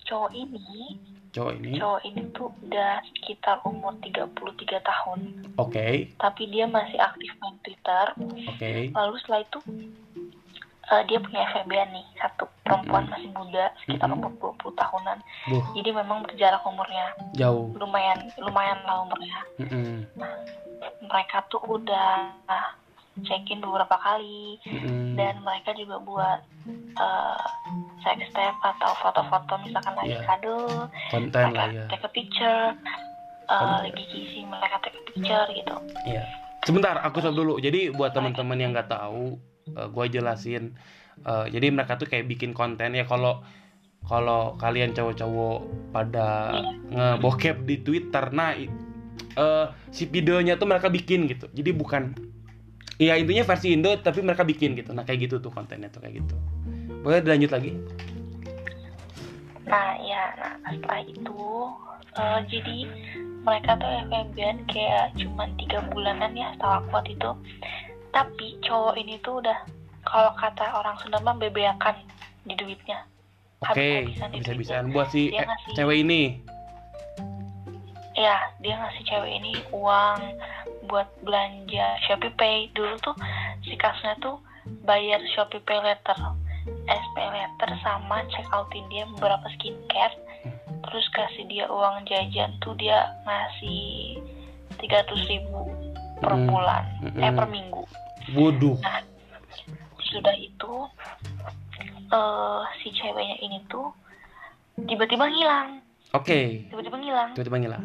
cowok 0.08 0.32
ini 0.32 0.96
cowok 1.28 1.52
ini. 1.60 1.76
cowok 1.76 2.00
ini 2.08 2.22
tuh 2.32 2.48
udah 2.64 3.04
sekitar 3.04 3.56
umur 3.64 3.92
33 4.00 4.80
tahun. 4.84 5.20
Oke. 5.60 6.12
Tapi 6.16 6.42
dia 6.48 6.64
masih 6.68 7.00
aktif 7.00 7.32
main 7.40 7.56
Twitter. 7.64 8.06
Oke. 8.52 8.72
Lalu 8.92 9.14
setelah 9.24 9.40
itu 9.44 9.58
eh, 10.88 11.02
dia 11.04 11.18
punya 11.18 11.40
FVB 11.50 11.72
nih 11.90 12.06
satu 12.16 12.44
perempuan 12.62 13.04
Mm-mm. 13.04 13.12
masih 13.14 13.30
muda 13.32 13.64
sekitar 13.80 14.08
umur 14.08 14.32
20 14.56 14.72
tahunan 14.74 15.18
buh 15.48 15.64
jadi 15.74 15.90
memang 15.94 16.18
berjarak 16.22 16.62
umurnya 16.62 17.06
jauh 17.34 17.72
lumayan 17.74 18.18
lumayan 18.36 18.78
lah 18.84 19.04
umurnya 19.04 19.38
Mm-mm. 19.58 20.04
mereka 21.02 21.44
tuh 21.48 21.60
udah 21.62 22.32
check 23.20 23.42
in 23.46 23.58
beberapa 23.58 23.98
kali 23.98 24.62
Mm-mm. 24.64 25.14
dan 25.14 25.42
mereka 25.42 25.74
juga 25.74 25.98
buat 25.98 26.40
eh, 26.94 27.44
sex 28.00 28.18
tape 28.30 28.60
atau 28.62 28.90
foto-foto 28.96 29.58
misalkan 29.60 29.94
lagi 29.94 30.14
Iya. 30.14 30.22
kado 30.24 30.56
konten 31.10 31.44
mereka 31.50 31.58
lah 31.58 31.68
ya 31.68 31.84
take 31.90 32.06
a 32.06 32.10
picture 32.10 32.62
uh, 33.44 33.58
Konten. 33.58 33.80
lagi 33.84 34.04
kissing 34.06 34.46
mereka 34.46 34.76
take 34.80 34.94
a 34.94 35.02
picture 35.04 35.46
gitu 35.50 35.74
Iya. 36.06 36.24
Sebentar, 36.58 37.00
aku 37.00 37.22
stop 37.22 37.32
dulu. 37.32 37.56
Jadi 37.56 37.88
buat 37.88 38.12
teman-teman 38.12 38.58
yang 38.58 38.76
nggak 38.76 38.92
tahu, 38.92 39.40
eh, 39.74 39.88
gua 39.90 40.06
jelasin. 40.06 40.72
Eh, 41.22 41.46
jadi 41.50 41.72
mereka 41.74 41.98
tuh 41.98 42.06
kayak 42.06 42.30
bikin 42.30 42.54
konten 42.54 42.94
ya 42.94 43.04
kalau 43.04 43.42
kalau 44.06 44.56
kalian 44.56 44.94
cowok-cowok 44.94 45.90
pada 45.92 46.54
ngebokep 46.88 47.66
di 47.66 47.76
Twitter, 47.82 48.24
nah 48.32 48.54
eh, 48.54 49.66
si 49.92 50.08
videonya 50.08 50.56
tuh 50.56 50.70
mereka 50.70 50.88
bikin 50.88 51.28
gitu. 51.28 51.50
Jadi 51.52 51.70
bukan 51.74 52.04
Iya 52.98 53.14
intinya 53.14 53.46
versi 53.46 53.78
Indo 53.78 53.94
tapi 54.02 54.26
mereka 54.26 54.42
bikin 54.42 54.74
gitu. 54.74 54.90
Nah 54.90 55.06
kayak 55.06 55.30
gitu 55.30 55.38
tuh 55.38 55.54
kontennya 55.54 55.86
tuh 55.86 56.02
kayak 56.02 56.18
gitu. 56.18 56.34
Boleh 57.06 57.22
dilanjut 57.22 57.54
lagi? 57.54 57.72
nah 59.68 60.00
ya 60.00 60.32
nah 60.40 60.56
setelah 60.72 61.04
itu 61.04 61.44
Eh, 62.18 62.40
jadi 62.50 62.78
mereka 63.46 63.78
tuh 63.78 63.90
FWB-an 64.10 64.66
kayak 64.66 65.14
cuman 65.14 65.54
tiga 65.54 65.78
bulanan 65.94 66.34
ya 66.34 66.50
setelah 66.58 66.82
aku 66.82 66.90
waktu 66.90 67.12
itu 67.14 67.30
tapi 68.18 68.58
cowok 68.60 68.98
ini 68.98 69.14
tuh 69.22 69.38
udah 69.38 69.58
kalau 70.02 70.34
kata 70.34 70.64
orang 70.72 70.98
Sunda 70.98 71.20
mah 71.20 71.36
bebeakan 71.36 71.94
di 72.42 72.54
duitnya. 72.54 73.06
Oke, 73.60 74.10
di 74.10 74.14
bisa-bisaan 74.34 74.90
buat 74.90 75.06
si 75.08 75.30
eh, 75.30 75.38
ngasih- 75.38 75.74
cewek 75.74 75.98
ini. 76.00 76.22
ya 78.18 78.34
dia 78.58 78.74
ngasih 78.74 79.02
cewek 79.04 79.30
ini 79.32 79.54
uang 79.70 80.18
buat 80.86 81.06
belanja 81.22 81.86
Shopee 82.02 82.34
Pay. 82.34 82.74
Dulu 82.74 82.98
tuh 82.98 83.14
si 83.62 83.78
kasusnya 83.78 84.18
tuh 84.18 84.42
bayar 84.82 85.22
Shopee 85.30 85.62
Pay 85.62 85.78
letter 85.78 86.18
SP 86.88 87.16
letter 87.16 87.70
sama 87.78 88.26
check 88.28 88.46
outin 88.50 88.82
dia 88.88 89.06
beberapa 89.14 89.46
skincare. 89.54 90.18
Terus 90.82 91.06
kasih 91.12 91.46
dia 91.46 91.70
uang 91.70 92.02
jajan 92.04 92.58
tuh 92.58 92.74
dia 92.74 92.96
ngasih 93.22 94.18
300.000 94.74 95.14
ribu 95.28 95.62
per 96.18 96.34
Mm. 96.34 96.46
bulan. 96.48 96.84
Eh 96.98 97.22
Mm-mm. 97.22 97.36
per 97.36 97.46
minggu 97.46 97.82
Waduh. 98.30 98.76
nah 98.78 99.00
sudah 100.00 100.34
itu 100.34 100.72
eh 102.08 102.62
si 102.78 102.88
ceweknya 102.90 103.36
ini 103.38 103.58
tuh 103.66 103.92
tiba-tiba 104.80 105.24
ngilang 105.26 105.80
Oke. 106.10 106.64
tiba-tiba 106.66 106.96
ngilang 106.96 107.30
Tiba-tiba 107.32 107.58
ngilang. 107.58 107.84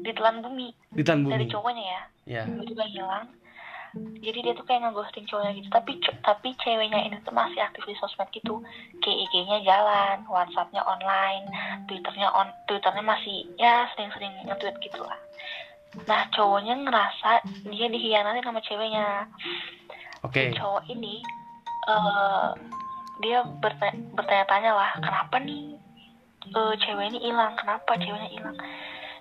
ditelan 0.00 0.36
bumi 0.40 0.68
Ditelan 0.90 1.26
dari 1.26 1.42
bumi. 1.42 1.52
cowoknya 1.52 1.84
ya 1.84 2.02
Ya. 2.24 2.42
tiba-tiba 2.44 2.84
hilang 2.86 3.26
jadi 4.16 4.38
dia 4.40 4.54
tuh 4.54 4.64
kayak 4.64 4.82
ngeghosting 4.84 5.22
cowoknya 5.24 5.52
gitu 5.54 5.68
tapi 5.68 5.92
tapi 6.20 6.48
ceweknya 6.56 6.98
ini 7.00 7.16
tuh 7.20 7.30
masih 7.30 7.60
aktif 7.60 7.82
di 7.84 7.94
sosmed 7.94 8.26
gitu 8.30 8.58
kayak 8.98 9.18
IG-nya 9.24 9.62
jalan 9.62 10.26
WhatsApp-nya 10.26 10.82
online 10.82 11.46
Twitternya 11.84 12.26
on 12.28 12.50
Twitternya 12.64 13.02
masih 13.02 13.46
ya 13.54 13.86
sering-sering 13.92 14.34
nge-tweet 14.44 14.74
gitu 14.80 14.98
lah 14.98 15.18
nah 16.04 16.26
cowoknya 16.28 16.74
ngerasa 16.76 17.30
dia 17.64 17.86
dikhianati 17.86 18.42
sama 18.42 18.58
ceweknya 18.60 19.30
Oke. 20.24 20.56
cowok 20.56 20.88
ini 20.88 21.20
eh 21.84 22.48
dia 23.20 23.44
berta- 23.60 24.00
bertanya-tanya 24.10 24.72
lah 24.72 24.90
kenapa 24.98 25.36
nih 25.38 25.76
eh, 26.48 26.74
cewek 26.80 27.12
ini 27.12 27.18
hilang 27.22 27.52
kenapa 27.54 27.94
ceweknya 27.94 28.30
hilang 28.32 28.56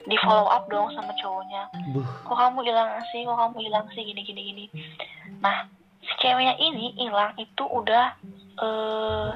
di 0.03 0.15
follow 0.19 0.47
up 0.47 0.67
dong 0.67 0.91
sama 0.91 1.11
cowoknya 1.15 1.67
Buh. 1.91 2.07
kok 2.23 2.35
kamu 2.35 2.59
hilang 2.63 2.89
sih 3.11 3.23
kok 3.23 3.35
kamu 3.35 3.57
hilang 3.61 3.85
sih 3.91 4.03
gini 4.03 4.21
gini 4.21 4.41
gini 4.43 4.65
nah 5.39 5.67
si 5.99 6.11
ceweknya 6.19 6.55
ini 6.57 6.95
hilang 6.97 7.35
itu 7.35 7.63
udah 7.63 8.15
eh 8.57 9.29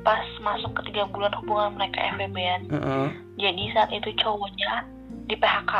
pas 0.00 0.22
masuk 0.40 0.72
ke 0.74 0.90
tiga 0.90 1.04
bulan 1.06 1.30
hubungan 1.36 1.76
mereka 1.76 2.02
FWB-an 2.14 2.62
Heeh. 2.66 3.06
jadi 3.36 3.62
saat 3.72 3.90
itu 3.90 4.10
cowoknya 4.16 4.82
di 5.26 5.34
PHK 5.34 5.72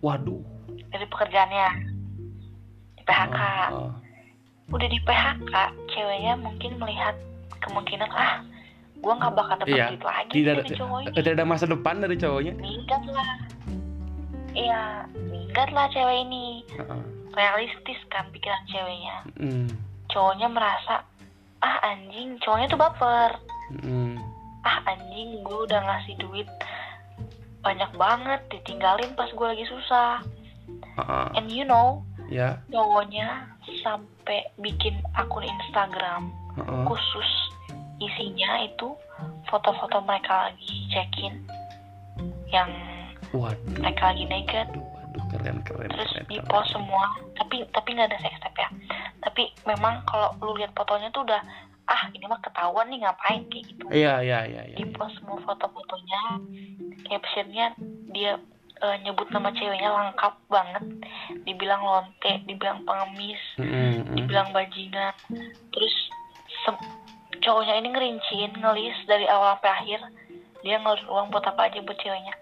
Waduh. 0.00 0.40
dari 0.88 1.06
pekerjaannya 1.06 1.68
di 2.96 3.02
PHK 3.02 3.38
Oh, 3.68 3.88
oh. 3.88 3.92
Udah 4.68 4.84
di 4.86 5.00
PHK 5.00 5.54
ceweknya 5.88 6.34
mungkin 6.36 6.76
melihat 6.76 7.16
kemungkinan 7.58 8.10
ah 8.10 8.44
gua 8.98 9.14
nggak 9.14 9.32
bakal 9.32 9.54
dapet 9.56 9.72
Iya. 9.72 9.86
duit 9.88 10.04
lagi 10.04 10.32
Tidak 10.34 10.54
dari 10.58 10.70
cowok 10.74 10.98
ini 11.00 11.08
tidak 11.14 11.32
ada 11.32 11.44
masa 11.44 11.64
depan 11.64 11.94
dari 11.98 12.16
cowoknya. 12.16 12.52
minggat 12.54 13.02
lah 13.06 13.30
iya 14.50 14.82
minggat 15.22 15.68
lah 15.70 15.86
cewek 15.88 16.18
ini 16.20 16.66
Heeh. 16.68 17.02
realistis 17.30 18.00
kan 18.08 18.26
pikiran 18.28 18.62
ceweknya 18.66 19.16
Mm. 19.38 19.68
cowoknya 20.08 20.48
merasa 20.48 21.04
ah 21.58 21.76
anjing 21.84 22.36
cowoknya 22.38 22.66
tuh 22.68 22.78
baper 22.78 23.30
Mm. 23.78 24.18
ah 24.62 24.78
anjing 24.84 25.40
gue 25.40 25.58
udah 25.62 25.80
ngasih 25.80 26.14
duit 26.18 26.48
banyak 27.60 27.90
banget 27.94 28.40
ditinggalin 28.48 29.10
pas 29.14 29.28
gue 29.28 29.46
lagi 29.46 29.64
susah 29.64 30.20
Heeh. 30.96 31.26
and 31.34 31.48
you 31.48 31.62
know 31.62 32.02
Ya. 32.28 32.60
cowoknya 32.68 33.46
sampai 33.80 34.44
bikin 34.58 34.94
akun 35.14 35.42
Instagram 35.42 36.32
Heeh. 36.56 36.84
khusus 36.84 37.30
isinya 37.98 38.62
itu 38.62 38.94
foto-foto 39.46 39.98
mereka 40.02 40.48
lagi 40.48 40.86
check-in 40.88 41.34
yang 42.48 42.70
Waduh. 43.30 43.58
mereka 43.76 44.14
lagi 44.14 44.24
naked 44.24 44.68
Waduh, 44.72 44.86
waduh, 44.94 45.24
keren 45.28 45.58
keren 45.62 45.88
terus 45.90 46.10
keren. 46.12 46.26
di 46.26 46.36
keren. 46.38 46.48
post 46.48 46.68
semua 46.72 47.04
tapi 47.34 47.56
tapi 47.70 47.88
nggak 47.92 48.08
ada 48.08 48.18
sex 48.18 48.34
tape 48.38 48.58
ya 48.58 48.68
tapi 49.18 49.42
memang 49.66 50.00
kalau 50.06 50.30
lu 50.40 50.56
lihat 50.56 50.72
fotonya 50.72 51.10
tuh 51.10 51.26
udah 51.26 51.42
ah 51.88 52.02
ini 52.12 52.24
mah 52.24 52.38
ketahuan 52.38 52.86
nih 52.86 53.00
ngapain 53.00 53.42
kayak 53.48 53.64
gitu 53.66 53.84
Iya, 53.88 54.20
iya, 54.20 54.38
iya, 54.44 54.62
iya. 54.68 54.76
di 54.76 54.84
post 54.92 55.16
semua 55.18 55.40
foto-fotonya 55.40 56.20
captionnya 57.04 57.72
dia 58.12 58.36
eh, 58.78 58.96
nyebut 59.02 59.28
nama 59.28 59.50
ceweknya 59.50 59.90
lengkap 59.90 60.34
banget 60.46 60.84
dibilang 61.44 61.82
lonte 61.82 62.32
dibilang 62.46 62.82
pengemis 62.82 63.40
Mm, 63.58 63.66
mm. 63.66 64.14
dibilang 64.14 64.48
bajingan 64.50 65.14
terus 65.74 65.96
cowoknya 67.38 67.74
ini 67.78 67.88
ngerincin 67.90 68.50
ngelis 68.58 68.98
dari 69.06 69.26
awal 69.26 69.56
sampai 69.58 69.70
akhir 69.72 70.00
dia 70.62 70.76
ngeluarin 70.78 71.06
uang 71.06 71.26
buat 71.30 71.44
apa 71.46 71.70
aja 71.70 71.78
buat 71.82 71.98
ceweknya 71.98 72.34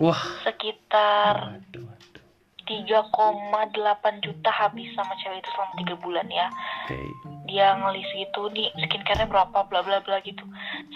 Wah. 0.00 0.20
sekitar 0.44 1.60
Waduh, 1.60 1.84
waduh. 1.84 2.24
3,8 2.64 4.24
juta 4.24 4.50
habis 4.50 4.88
sama 4.96 5.12
cewek 5.20 5.42
itu 5.42 5.50
selama 5.52 5.72
tiga 5.84 5.94
bulan 6.00 6.26
ya 6.32 6.48
Oke. 6.86 6.96
dia 7.44 7.76
ngelis 7.76 8.08
gitu 8.14 8.48
nih 8.52 8.72
skincare-nya 8.76 9.28
berapa 9.28 9.58
bla 9.68 9.80
bla 9.84 9.98
bla 10.00 10.16
gitu 10.24 10.44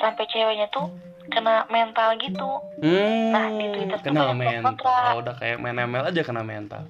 sampai 0.01 0.25
ceweknya 0.33 0.69
tuh 0.73 0.89
kena 1.29 1.67
mental 1.67 2.15
gitu 2.17 2.51
Hmm, 2.77 3.31
Nah, 3.31 3.47
di 3.51 3.67
Twitter 3.71 3.99
tuh 3.99 4.07
kena 4.07 4.31
mental. 4.31 4.63
kontra. 4.67 4.97
Oh, 5.09 5.21
udah 5.21 5.35
kayak 5.35 5.57
main 5.59 5.79
ML 5.79 6.05
aja 6.07 6.21
kena 6.21 6.43
mental. 6.43 6.85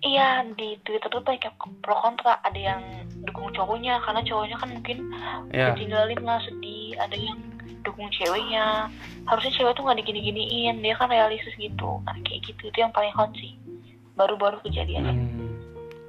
iya 0.00 0.28
di 0.50 0.76
Twitter 0.80 1.08
tuh 1.08 1.20
banyak 1.20 1.48
pro 1.80 1.96
kontra 1.96 2.36
ada 2.38 2.58
yang 2.58 2.80
dukung 3.24 3.48
cowoknya 3.50 3.96
karena 4.00 4.20
cowoknya 4.22 4.56
kan 4.58 4.68
mungkin 4.70 4.98
Ya. 5.48 5.72
ditinggalin 5.72 6.20
lah 6.20 6.36
sedih 6.40 6.92
ada 6.98 7.16
yang 7.16 7.40
dukung 7.80 8.08
ceweknya 8.10 8.92
harusnya 9.24 9.52
cewek 9.54 9.72
tuh 9.72 9.82
nggak 9.82 9.98
digini-giniin 9.98 10.76
dia 10.78 10.92
kan 10.94 11.08
realistis 11.08 11.56
gitu 11.56 12.00
nah, 12.02 12.12
kayak 12.20 12.44
gitu 12.44 12.68
itu 12.68 12.78
yang 12.78 12.92
paling 12.92 13.12
hot 13.12 13.32
sih 13.34 13.56
baru-baru 14.12 14.60
kejadiannya 14.62 15.14
Hmm. 15.14 15.32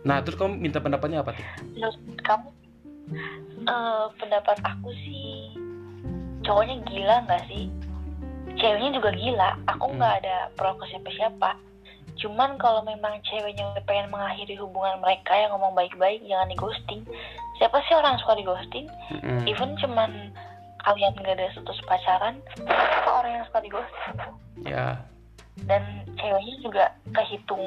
Nah, 0.03 0.21
terus 0.21 0.35
kamu 0.35 0.59
minta 0.59 0.77
pendapatnya 0.77 1.19
apa 1.19 1.31
tuh? 1.31 1.45
menurut 1.71 1.97
kamu 2.19 2.47
eh, 3.65 4.05
pendapat 4.13 4.57
aku 4.61 4.91
sih 4.93 5.55
cowoknya 6.45 6.75
gila 6.85 7.15
nggak 7.25 7.43
sih 7.47 7.65
ceweknya 8.55 8.89
juga 8.93 9.09
gila 9.11 9.49
aku 9.67 9.85
Hmm. 9.89 9.97
nggak 9.97 10.13
ada 10.23 10.35
pro 10.53 10.71
ke 10.75 10.85
siapa-siapa 10.87 11.57
cuman 12.15 12.55
kalau 12.55 12.79
memang 12.81 13.19
ceweknya 13.23 13.67
udah 13.67 13.83
pengen 13.83 14.07
mengakhiri 14.07 14.55
hubungan 14.55 15.03
mereka 15.03 15.35
yang 15.35 15.51
ngomong 15.51 15.75
baik-baik 15.75 16.23
jangan 16.23 16.47
di 16.47 16.55
ghosting 16.55 17.01
siapa 17.57 17.83
sih 17.83 17.93
orang 17.93 18.15
yang 18.15 18.21
suka 18.23 18.35
di 18.35 18.45
ghosting 18.45 18.85
Mm-mm. 19.11 19.43
even 19.43 19.75
cuman 19.75 20.31
kalian 20.81 21.11
nggak 21.13 21.35
ada 21.35 21.51
status 21.51 21.81
pacaran 21.83 22.39
apa 22.63 23.09
orang 23.11 23.31
yang 23.33 23.45
suka 23.45 23.59
di 23.59 23.69
ghosting 23.69 24.15
Ya. 24.63 25.03
dan 25.67 25.83
ceweknya 26.15 26.55
juga 26.61 26.83
kehitung 27.11 27.63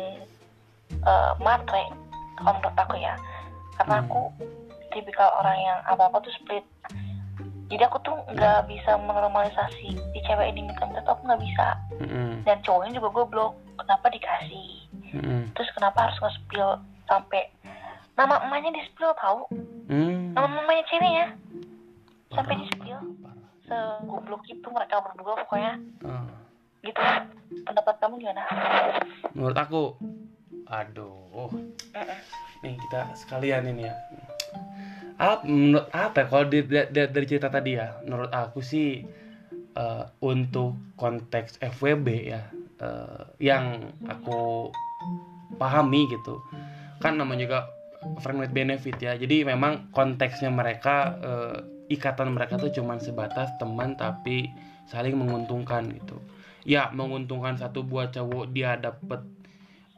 eh, 0.91 1.33
matre 1.39 1.93
kalau 2.39 2.57
menurut 2.57 2.79
aku 2.79 2.97
ya 2.97 3.15
karena 3.77 4.01
Hmm. 4.01 4.05
aku 4.09 4.21
tipikal 4.89 5.29
orang 5.37 5.59
yang 5.59 5.79
apa 5.85 6.09
apa 6.09 6.17
tuh 6.19 6.33
split 6.33 6.65
jadi 7.69 7.85
aku 7.85 8.01
tuh 8.01 8.17
nggak 8.29 8.65
bisa 8.65 8.97
menormalisasi 8.97 9.89
di 9.93 10.21
cewek 10.23 10.49
ini 10.49 10.65
minta 10.65 10.83
minta 10.83 11.01
tuh 11.03 11.13
aku 11.13 11.23
nggak 11.25 11.43
bisa 11.43 11.67
Mm-mm. 11.99 12.31
dan 12.43 12.57
cowoknya 12.61 12.97
juga 12.97 13.09
goblok 13.13 13.53
kenapa 13.77 14.07
dikasih 14.09 14.71
Mm-mm. 15.13 15.53
terus 15.53 15.69
kenapa 15.73 16.09
harus 16.09 16.17
nge-spill 16.19 16.81
sampai 17.05 17.49
nama 18.15 18.41
emaknya 18.43 18.75
di 18.75 18.83
spill 18.87 19.13
tahu 19.15 19.43
Hmm. 19.89 20.37
nama 20.37 20.45
mamanya 20.45 20.85
ceweknya 20.85 21.27
sampai 22.29 22.55
di 22.57 22.69
spill 22.69 23.01
segoblok 23.65 24.45
itu 24.45 24.69
mereka 24.69 25.01
berdua 25.01 25.33
pokoknya 25.41 25.81
Ah. 26.03 26.29
gitu 26.79 27.01
pendapat 27.65 27.97
kamu 27.97 28.15
gimana 28.19 28.45
Menurut 29.33 29.57
aku, 29.57 29.83
aduh, 30.67 31.49
Mm-mm. 31.49 32.19
nih 32.61 32.75
kita 32.77 33.01
sekalian 33.15 33.65
ini 33.67 33.87
ya. 33.87 33.95
Apa 35.19 35.43
menurut 35.43 35.91
apa? 35.91 36.25
ya, 36.25 36.27
Kalau 36.31 36.45
di- 36.47 36.67
di- 36.67 37.11
dari 37.11 37.27
cerita 37.27 37.51
tadi 37.51 37.75
ya, 37.75 37.99
menurut 38.07 38.31
aku 38.31 38.63
sih 38.63 39.03
eh, 39.79 40.05
untuk 40.23 40.75
konteks 40.99 41.63
FWB 41.63 42.09
ya, 42.35 42.43
eh, 42.83 43.23
yang 43.39 43.95
aku 44.07 44.71
pahami 45.59 46.11
gitu, 46.11 46.43
kan 47.03 47.15
namanya 47.15 47.43
juga 47.47 47.61
friend 48.23 48.39
with 48.43 48.55
benefit 48.55 48.99
ya. 48.99 49.15
Jadi 49.19 49.43
memang 49.47 49.91
konteksnya 49.91 50.51
mereka 50.51 51.19
eh, 51.19 51.57
ikatan 51.95 52.35
mereka 52.35 52.61
tuh 52.61 52.71
cuman 52.71 52.99
sebatas 53.03 53.55
teman 53.59 53.97
tapi 53.99 54.55
saling 54.87 55.17
menguntungkan 55.19 55.89
gitu. 55.95 56.23
Ya 56.69 56.93
menguntungkan 56.93 57.57
satu 57.57 57.81
buat 57.87 58.13
cowok 58.13 58.53
dia 58.53 58.77
dapet 58.77 59.25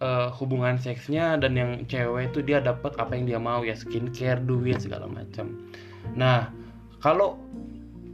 eh, 0.00 0.28
hubungan 0.40 0.80
seksnya 0.80 1.36
dan 1.36 1.52
yang 1.54 1.70
cewek 1.84 2.32
itu 2.32 2.40
dia 2.40 2.58
dapat 2.58 2.96
apa 2.96 3.12
yang 3.14 3.24
dia 3.28 3.40
mau 3.40 3.60
ya 3.60 3.76
skincare 3.76 4.40
duit 4.42 4.80
segala 4.80 5.06
macam. 5.06 5.60
Nah 6.16 6.48
kalau 7.04 7.36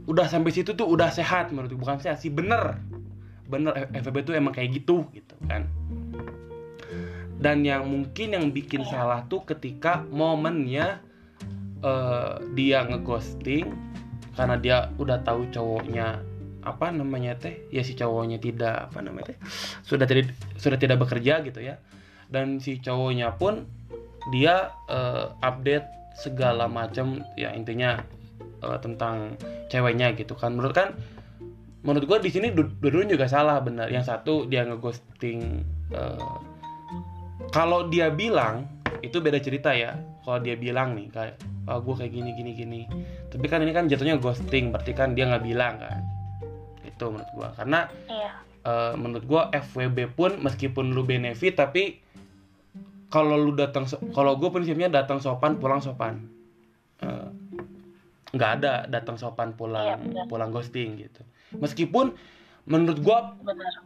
udah 0.07 0.27
sampai 0.27 0.51
situ 0.55 0.71
tuh 0.75 0.87
udah 0.87 1.11
sehat 1.11 1.51
menurut 1.51 1.75
bukan 1.75 1.99
sehat 1.99 2.19
sih 2.19 2.31
bener. 2.31 2.79
Bener 3.47 3.87
FVB 3.95 4.27
tuh 4.27 4.35
emang 4.35 4.51
kayak 4.51 4.83
gitu 4.83 5.07
gitu 5.15 5.35
kan. 5.47 5.67
Dan 7.37 7.61
yang 7.63 7.87
mungkin 7.87 8.33
yang 8.33 8.49
bikin 8.49 8.81
salah 8.83 9.23
tuh 9.31 9.45
ketika 9.47 10.03
momennya 10.11 10.99
eh, 11.79 12.33
dia 12.55 12.83
ngeghosting 12.83 13.71
karena 14.35 14.55
dia 14.59 14.77
udah 15.01 15.23
tahu 15.25 15.49
cowoknya 15.49 16.21
apa 16.67 16.91
namanya 16.91 17.39
teh 17.39 17.63
ya 17.71 17.79
si 17.79 17.95
cowoknya 17.95 18.37
tidak 18.43 18.91
apa 18.91 18.99
namanya 18.99 19.31
teh 19.31 19.37
sudah 19.87 20.03
tidak 20.03 20.35
sudah 20.59 20.75
tidak 20.75 20.99
bekerja 20.99 21.39
gitu 21.47 21.63
ya. 21.63 21.79
Dan 22.27 22.59
si 22.59 22.83
cowoknya 22.83 23.39
pun 23.39 23.63
dia 24.35 24.75
eh, 24.91 25.31
update 25.39 25.87
segala 26.19 26.67
macam 26.67 27.23
ya 27.39 27.55
intinya 27.55 28.03
eh, 28.59 28.77
tentang 28.83 29.39
ceweknya 29.71 30.11
gitu 30.19 30.35
kan. 30.35 30.53
Menurut 30.59 30.75
kan 30.75 30.89
menurut 31.87 32.03
gua 32.03 32.19
di 32.19 32.27
sini 32.27 32.51
du- 32.51 32.75
dua-duanya 32.83 33.15
juga 33.15 33.31
salah 33.31 33.63
benar. 33.63 33.87
Yang 33.87 34.11
satu 34.11 34.43
dia 34.51 34.67
ngeghosting 34.67 35.63
eh, 35.95 36.35
kalau 37.55 37.87
dia 37.87 38.11
bilang 38.11 38.67
itu 38.99 39.23
beda 39.23 39.39
cerita 39.39 39.71
ya. 39.71 39.95
Kalau 40.27 40.43
dia 40.43 40.59
bilang 40.59 40.99
nih 40.99 41.07
kayak 41.07 41.35
ah 41.67 41.79
gue 41.83 41.95
kayak 41.95 42.11
gini 42.11 42.31
gini 42.35 42.51
gini. 42.55 42.81
Tapi 43.27 43.43
kan 43.47 43.59
ini 43.59 43.75
kan 43.75 43.91
jatuhnya 43.91 44.19
ghosting 44.19 44.71
berarti 44.71 44.91
kan 44.95 45.15
dia 45.15 45.27
nggak 45.27 45.43
bilang 45.43 45.79
kan 45.79 45.99
itu 46.97 47.05
menurut 47.07 47.29
gua. 47.31 47.49
Karena 47.53 47.85
iya. 48.09 48.31
eh, 48.63 48.93
menurut 48.97 49.23
gua 49.23 49.41
FWB 49.51 50.11
pun 50.11 50.41
meskipun 50.41 50.91
lu 50.91 51.05
benefit 51.05 51.53
tapi 51.53 52.01
kalau 53.07 53.39
lu 53.39 53.55
datang 53.55 53.87
so- 53.87 54.03
kalau 54.11 54.35
gue 54.35 54.51
prinsipnya 54.51 54.91
datang 54.91 55.23
sopan 55.23 55.55
pulang 55.55 55.79
sopan. 55.79 56.27
Eh, 56.99 57.29
nggak 58.27 58.51
ada 58.59 58.83
datang 58.85 59.15
sopan 59.15 59.49
Iya, 59.49 59.55
pulang 59.55 59.99
benar. 60.03 60.25
pulang 60.27 60.49
ghosting 60.51 60.99
gitu. 60.99 61.23
Meskipun 61.53 62.11
menurut 62.65 62.99
gua 62.99 63.31
benar. 63.39 63.85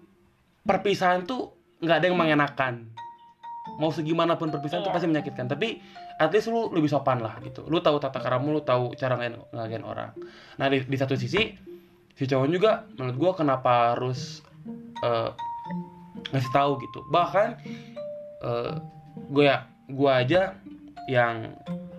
perpisahan 0.61 1.25
tuh 1.25 1.53
nggak 1.77 1.97
ada 2.01 2.05
yang 2.07 2.17
mengenakan. 2.17 2.89
Mau 3.77 3.93
segimana 3.93 4.37
pun 4.37 4.49
perpisahan 4.49 4.81
tuh 4.81 4.89
Iya. 4.89 4.97
pasti 4.97 5.07
menyakitkan 5.07 5.45
tapi 5.45 5.77
at 6.17 6.29
least 6.29 6.49
lu 6.49 6.69
lebih 6.69 6.89
sopan 6.89 7.21
lah 7.21 7.37
gitu. 7.41 7.61
Lu 7.65 7.77
tahu 7.77 8.01
tata 8.01 8.17
karamu 8.17 8.49
lu 8.51 8.61
tahu 8.61 8.97
cara 8.97 9.17
ngelain 9.17 9.85
orang. 9.85 10.17
Nah 10.57 10.65
di, 10.65 10.81
di 10.81 10.97
satu 10.97 11.13
sisi 11.13 11.53
cowok 12.25 12.47
juga 12.49 12.71
menurut 12.97 13.17
gua 13.17 13.31
kenapa 13.33 13.93
harus 13.95 14.41
eh, 15.01 15.29
ngasih 16.31 16.51
tahu 16.53 16.71
gitu 16.81 16.99
bahkan 17.09 17.57
eh 18.41 18.73
gue 19.31 19.45
ya 19.45 19.67
gua 19.87 20.23
aja 20.23 20.55
yang 21.05 21.53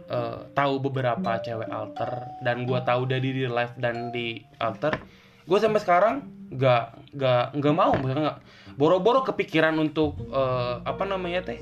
eh, 0.09 0.39
tahu 0.53 0.83
beberapa 0.83 1.39
cewek 1.41 1.69
alter 1.69 2.11
dan 2.43 2.65
gua 2.65 2.83
tahu 2.83 3.07
dari 3.07 3.33
di 3.33 3.45
live 3.47 3.75
dan 3.79 4.11
di 4.11 4.41
alter 4.59 4.97
gue 5.43 5.59
sampai 5.59 5.83
sekarang 5.83 6.15
nggak 6.55 7.17
nggak 7.19 7.45
nggak 7.59 7.75
mau 7.75 7.93
maksudnya 7.99 8.23
nggak 8.31 8.39
boro-boro 8.79 9.27
kepikiran 9.27 9.75
untuk 9.77 10.15
eh, 10.31 10.75
apa 10.87 11.03
namanya 11.03 11.51
teh 11.51 11.59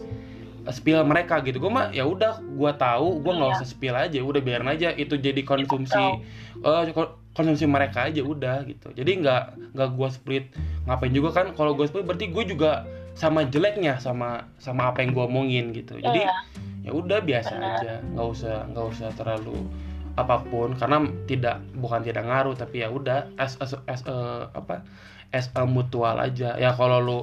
spill 0.68 1.00
mereka 1.08 1.40
gitu 1.40 1.56
gue 1.56 1.72
mah 1.72 1.88
ya 1.88 2.04
udah 2.04 2.44
gue 2.44 2.72
tahu 2.76 3.24
gue 3.24 3.32
nggak 3.32 3.50
Iya. 3.50 3.56
usah 3.56 3.68
spill 3.68 3.96
aja 3.96 4.18
udah 4.20 4.40
biarin 4.44 4.68
aja 4.68 4.92
itu 4.92 5.16
jadi 5.16 5.40
konsumsi 5.40 5.96
Tahu. 5.96 6.20
Ko- 7.40 7.48
konsumsi 7.48 7.64
mereka 7.64 8.12
aja 8.12 8.20
udah 8.20 8.68
gitu. 8.68 8.92
Jadi 8.92 9.24
nggak 9.24 9.72
nggak 9.72 9.88
gue 9.96 10.08
split. 10.12 10.44
Ngapain 10.84 11.12
juga 11.16 11.32
kan 11.32 11.56
kalau 11.56 11.72
gue 11.72 11.88
split 11.88 12.04
berarti 12.04 12.28
gue 12.28 12.44
juga 12.52 12.84
sama 13.16 13.48
jeleknya 13.48 13.96
sama 13.96 14.44
sama 14.60 14.92
apa 14.92 15.00
yang 15.00 15.16
gue 15.16 15.24
omongin 15.24 15.72
gitu. 15.72 15.96
Jadi 15.96 16.28
iya 16.28 16.36
ya 16.84 16.92
udah 16.92 17.20
biasa 17.24 17.52
Benar. 17.56 17.72
aja. 17.80 17.92
Nggak 18.12 18.28
usah 18.28 18.56
nggak 18.76 18.86
usah 18.92 19.08
terlalu 19.16 19.56
apa 20.20 20.36
pun 20.52 20.76
karena 20.76 21.08
tidak 21.24 21.64
bukan 21.80 22.04
tidak 22.04 22.28
ngaruh 22.28 22.52
tapi 22.52 22.84
ya 22.84 22.92
udah 22.92 23.24
as 23.40 23.56
as, 23.64 23.72
as 23.88 24.04
a- 24.04 24.52
apa 24.52 24.84
as 25.32 25.48
a 25.56 25.64
mutual 25.64 26.20
aja. 26.20 26.56
Ya 26.60 26.76
kalau 26.76 27.00
lu 27.00 27.20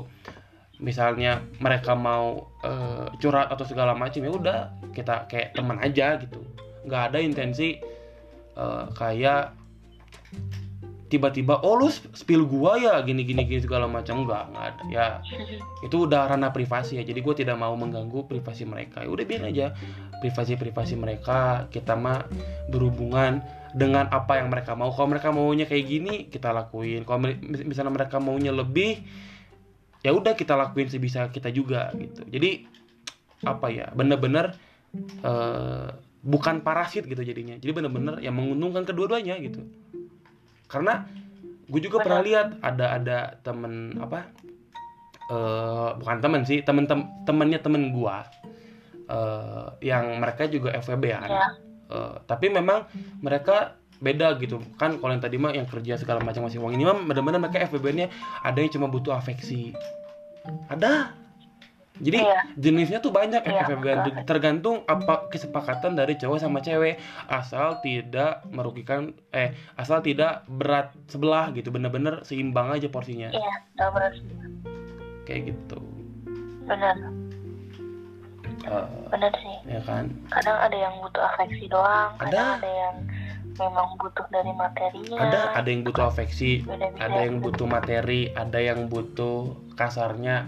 misalnya 0.78 1.42
mereka 1.62 1.94
mau 1.98 2.50
eh, 2.66 3.10
curhat 3.22 3.50
atau 3.54 3.66
segala 3.66 3.94
macam 3.98 4.22
ya 4.22 4.30
udah 4.34 4.60
kita 4.98 5.30
kayak 5.30 5.54
teman 5.54 5.78
aja 5.78 6.18
gitu. 6.22 6.42
Nggak 6.90 7.04
ada 7.14 7.20
intensi 7.22 7.78
eh, 8.58 8.86
kayak 8.98 9.67
tiba-tiba 11.08 11.64
oh 11.64 11.80
lu 11.80 11.88
spill 11.92 12.44
gua 12.44 12.76
ya 12.76 13.00
gini 13.00 13.24
gini 13.24 13.48
gini 13.48 13.64
segala 13.64 13.88
macam. 13.88 14.28
Nggak 14.28 14.44
nggak 14.52 14.66
ada. 14.66 14.84
Ya 14.92 15.06
itu 15.88 15.96
udah 16.04 16.28
ranah 16.28 16.52
privasi 16.52 17.00
ya. 17.00 17.04
Jadi 17.08 17.20
gue 17.24 17.36
tidak 17.44 17.56
mau 17.56 17.74
mengganggu 17.80 18.28
privasi 18.28 18.68
mereka. 18.68 19.04
Ya 19.08 19.10
udah 19.12 19.24
biarin 19.24 19.48
aja. 19.48 19.66
Privasi 20.20 20.60
privasi 20.60 21.00
mereka 21.00 21.72
kita 21.72 21.96
mah 21.96 22.28
berhubungan 22.68 23.40
dengan 23.72 24.12
apa 24.12 24.40
yang 24.44 24.52
mereka 24.52 24.76
mau. 24.76 24.92
Kalau 24.92 25.08
mereka 25.12 25.32
maunya 25.32 25.64
kayak 25.64 25.86
gini 25.88 26.16
kita 26.28 26.52
lakuin. 26.52 27.08
Kalau 27.08 27.24
misalnya 27.42 27.94
mereka 27.94 28.20
maunya 28.20 28.52
lebih 28.52 29.00
ya 30.06 30.14
udah 30.14 30.38
kita 30.38 30.54
lakuin 30.60 30.92
sebisa 30.92 31.32
kita 31.32 31.48
juga 31.56 31.96
gitu. 31.96 32.28
Jadi 32.28 32.68
apa 33.48 33.70
ya 33.70 33.88
bener-bener 33.96 34.58
eh, 35.24 35.90
bukan 36.20 36.66
parasit 36.68 37.08
gitu 37.08 37.24
jadinya. 37.24 37.56
Jadi 37.56 37.72
bener-bener 37.72 38.20
yang 38.20 38.36
menguntungkan 38.36 38.84
kedua-duanya 38.84 39.40
gitu 39.40 39.64
karena 40.68 41.08
gue 41.68 41.82
juga 41.84 42.04
pernah 42.04 42.24
lihat 42.24 42.48
ada 42.64 42.86
ada 42.96 43.18
temen 43.44 44.00
apa 44.00 44.32
eh 45.28 45.90
bukan 46.00 46.24
temen 46.24 46.48
sih 46.48 46.64
temen 46.64 46.88
tem 46.88 47.04
temennya 47.28 47.60
temen 47.60 47.92
gua 47.92 48.24
eh 49.08 49.68
yang 49.84 50.20
mereka 50.24 50.48
juga 50.48 50.72
FWB 50.80 51.04
kan. 51.12 51.32
Iya. 51.32 51.48
Eh, 51.88 52.16
tapi 52.28 52.52
memang 52.52 52.88
mereka 53.24 53.80
beda 54.04 54.36
gitu. 54.44 54.60
Kan 54.76 55.00
kalau 55.00 55.16
yang 55.16 55.24
tadi 55.24 55.40
mah 55.40 55.56
yang 55.56 55.66
kerja 55.66 55.96
segala 55.96 56.20
macam 56.22 56.46
masih 56.46 56.60
uang. 56.60 56.76
Ini 56.76 56.84
mah 56.84 56.96
benar-benar 57.08 57.40
mereka 57.40 57.64
FWB-nya 57.72 58.12
ada 58.44 58.58
yang 58.60 58.72
cuma 58.72 58.92
butuh 58.92 59.16
afeksi. 59.16 59.72
Ada 60.68 61.16
jadi 62.00 62.20
Iya. 62.20 62.40
jenisnya 62.56 63.00
tuh 63.00 63.10
banyak 63.10 63.42
Iya, 63.42 63.66
betul. 63.66 64.24
tergantung 64.24 64.76
apa 64.86 65.28
kesepakatan 65.28 65.94
dari 65.94 66.14
cowok 66.14 66.38
sama 66.38 66.60
cewek. 66.60 66.98
Asal 67.26 67.80
tidak 67.80 68.46
merugikan 68.48 69.12
eh 69.30 69.50
asal 69.74 70.00
tidak 70.00 70.46
berat 70.48 70.90
sebelah 71.06 71.50
gitu. 71.52 71.68
Bener-bener 71.68 72.22
seimbang 72.22 72.72
aja 72.72 72.88
porsinya. 72.88 73.30
Iya 73.30 73.54
nggak 73.74 73.90
benar 73.92 74.12
kayak 75.24 75.42
gitu. 75.48 75.80
Benar 76.64 76.96
Eh, 78.60 78.88
benar 79.08 79.32
sih. 79.34 79.58
ya 79.66 79.80
kan? 79.82 80.12
Kadang 80.28 80.58
ada 80.60 80.76
yang 80.76 81.00
butuh 81.00 81.24
afeksi 81.26 81.66
doang 81.68 82.12
kadang 82.18 82.36
Ada. 82.36 82.60
ada 82.60 82.72
yang 82.74 82.96
memang 83.56 83.88
butuh 83.96 84.26
dari 84.28 84.52
materinya 84.52 85.18
ada 85.20 85.40
ada 85.56 85.68
yang 85.68 85.82
butuh 85.82 86.04
afeksi 86.06 86.52
ada 86.96 87.20
yang 87.20 87.40
butuh 87.40 87.66
materi 87.66 88.30
ada 88.32 88.60
yang 88.60 88.86
butuh 88.86 89.50
kasarnya 89.74 90.46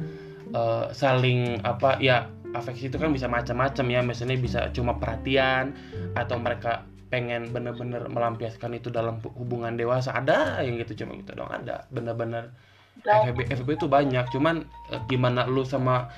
eh, 0.54 0.86
saling 0.94 1.62
apa 1.66 1.98
ya 2.02 2.28
afeksi 2.54 2.90
itu 2.90 2.98
kan 2.98 3.14
bisa 3.14 3.30
macam-macam 3.30 3.86
ya. 3.90 4.00
Misalnya 4.02 4.38
bisa 4.38 4.60
cuma 4.74 4.98
perhatian 4.98 5.74
atau 6.18 6.38
mereka 6.42 6.86
pengen 7.10 7.50
bener-bener 7.50 8.06
melampiaskan 8.06 8.78
itu 8.78 8.94
dalam 8.94 9.22
hubungan 9.38 9.74
dewasa. 9.78 10.14
Ada 10.14 10.62
yang 10.66 10.78
gitu 10.82 11.06
cuma 11.06 11.18
gitu 11.18 11.34
doang. 11.38 11.54
Ada 11.54 11.86
bener-bener. 11.94 12.54
FVB 13.00 13.48
FVB 13.56 13.70
itu 13.80 13.88
banyak. 13.88 14.26
Cuman 14.34 14.68
eh, 14.92 15.02
gimana 15.08 15.48
lu 15.48 15.64
sama 15.64 16.10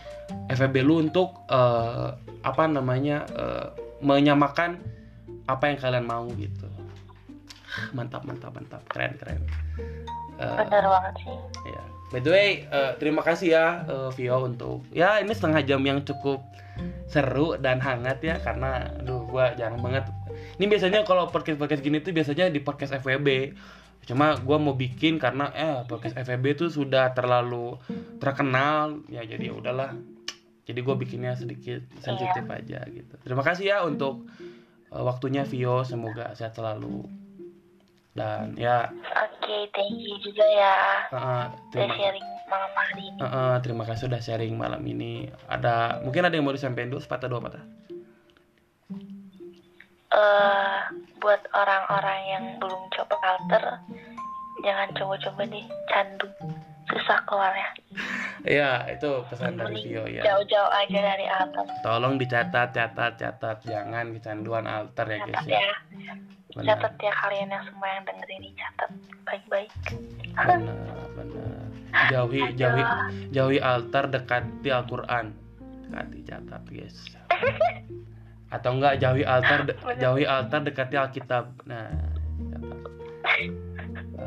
FVB 0.50 0.82
lu 0.82 1.04
untuk 1.04 1.46
eh, 1.52 2.10
apa 2.42 2.64
namanya 2.66 3.28
eh, 3.32 3.68
menyamakan 4.02 4.82
apa 5.46 5.64
yang 5.70 5.78
kalian 5.78 6.06
mau 6.08 6.26
gitu 6.40 6.81
mantap 7.98 8.24
mantap 8.24 8.52
mantap. 8.54 8.82
Keren 8.92 9.16
keren. 9.20 9.42
Eh, 10.42 10.58
benar 10.66 10.86
banget 10.90 11.14
sih. 11.22 11.36
ya 11.70 11.82
by 12.12 12.20
the 12.20 12.32
way 12.34 12.50
eh, 12.66 12.92
terima 12.98 13.22
kasih 13.22 13.48
ya 13.54 13.66
eh, 13.86 14.10
Vio 14.18 14.42
untuk 14.42 14.82
ya 14.90 15.22
ini 15.22 15.32
setengah 15.32 15.62
jam 15.64 15.82
yang 15.86 16.02
cukup 16.02 16.42
seru 17.06 17.56
dan 17.62 17.78
hangat 17.78 18.20
ya 18.26 18.42
karena 18.42 18.90
aduh 18.98 19.28
gua 19.30 19.54
jarang 19.54 19.84
banget. 19.86 20.10
Ini 20.58 20.66
biasanya 20.66 21.06
kalau 21.06 21.30
podcast 21.30 21.62
podcast 21.62 21.84
gini 21.86 22.02
tuh 22.02 22.16
biasanya 22.16 22.50
di 22.50 22.58
podcast 22.64 22.98
FWB 22.98 23.54
cuma 24.02 24.34
gua 24.42 24.58
mau 24.58 24.74
bikin 24.74 25.22
karena 25.22 25.54
eh 25.54 25.86
podcast 25.86 26.18
FWB 26.18 26.58
tuh 26.58 26.70
sudah 26.74 27.14
terlalu 27.14 27.78
terkenal. 28.18 28.98
Ya 29.14 29.22
jadi 29.22 29.52
ya 29.52 29.54
udahlah. 29.54 29.94
Jadi 30.62 30.80
gue 30.88 30.96
bikinnya 30.96 31.36
sedikit 31.36 31.84
sensitif 32.00 32.48
aja 32.48 32.86
gitu. 32.88 33.14
Terima 33.26 33.44
kasih 33.44 33.76
ya 33.76 33.78
untuk 33.84 34.26
waktunya 34.90 35.44
Vio. 35.44 35.84
Semoga 35.84 36.32
sehat 36.38 36.56
selalu 36.56 37.21
dan 38.12 38.52
ya 38.56 38.92
oke 39.16 39.56
thank 39.72 39.96
you 39.96 40.16
juga 40.20 40.44
ya 40.46 40.76
udah 41.10 41.48
terima 41.72 41.96
sharing 41.96 42.28
malam 42.46 42.72
hari 42.74 43.02
ini 43.02 43.18
Eh, 43.18 43.26
eh, 43.26 43.56
terima 43.62 43.84
kasih 43.84 44.04
sudah 44.06 44.20
sharing 44.20 44.54
malam 44.54 44.84
ini. 44.84 45.14
Ada 45.48 46.04
mungkin 46.04 46.28
ada 46.28 46.36
yang 46.36 46.44
mau 46.44 46.52
disampaikan 46.52 46.92
dulu 46.92 47.00
sepatah 47.00 47.28
dua 47.28 47.40
patah. 47.40 47.64
eh 50.12 50.80
buat 51.18 51.40
orang-orang 51.54 52.20
yang 52.28 52.44
belum 52.60 52.82
coba 52.92 53.16
alter 53.24 53.64
jangan 54.60 54.92
coba-coba 54.92 55.48
deh 55.48 55.64
candu 55.88 56.28
susah 56.88 57.20
keluarnya 57.24 57.70
Iya, 58.42 58.90
itu 58.90 59.06
pesan 59.30 59.54
dari 59.54 59.78
Vio 59.80 60.04
ya. 60.04 60.26
jauh-jauh 60.26 60.68
aja 60.68 61.00
dari 61.00 61.24
alter 61.24 61.62
Tolong 61.80 62.18
dicatat, 62.18 62.74
catat, 62.74 63.14
catat. 63.16 63.62
Jangan 63.64 64.12
kecanduan 64.12 64.66
alter 64.66 65.06
ya 65.08 65.18
guys 65.22 65.32
catat 65.38 65.48
ya. 65.48 65.62
ya 65.62 65.76
Benar, 65.88 66.18
catat 66.60 66.94
ya 67.00 67.14
kalian 67.16 67.48
yang 67.48 67.64
semua 67.64 67.88
yang 67.88 68.04
dengerin 68.04 68.40
ini 68.44 68.50
catat 68.60 68.92
baik-baik. 69.24 69.72
Benar, 70.36 70.78
benar. 71.16 71.64
jauhi 72.12 72.42
jauhi 72.56 72.84
jauhi 73.32 73.60
altar 73.60 74.12
dekati 74.12 74.70
Al-Qur'an. 74.72 75.32
Dekati 75.88 76.20
catat 76.28 76.64
guys. 76.68 76.98
Atau 78.56 78.76
enggak 78.76 79.00
jauhi 79.00 79.24
altar 79.24 79.64
de- 79.64 79.80
jauhi 80.00 80.28
altar 80.28 80.60
dekati 80.68 80.96
Alkitab. 81.00 81.56
Nah 81.68 81.88
catat. 82.52 82.80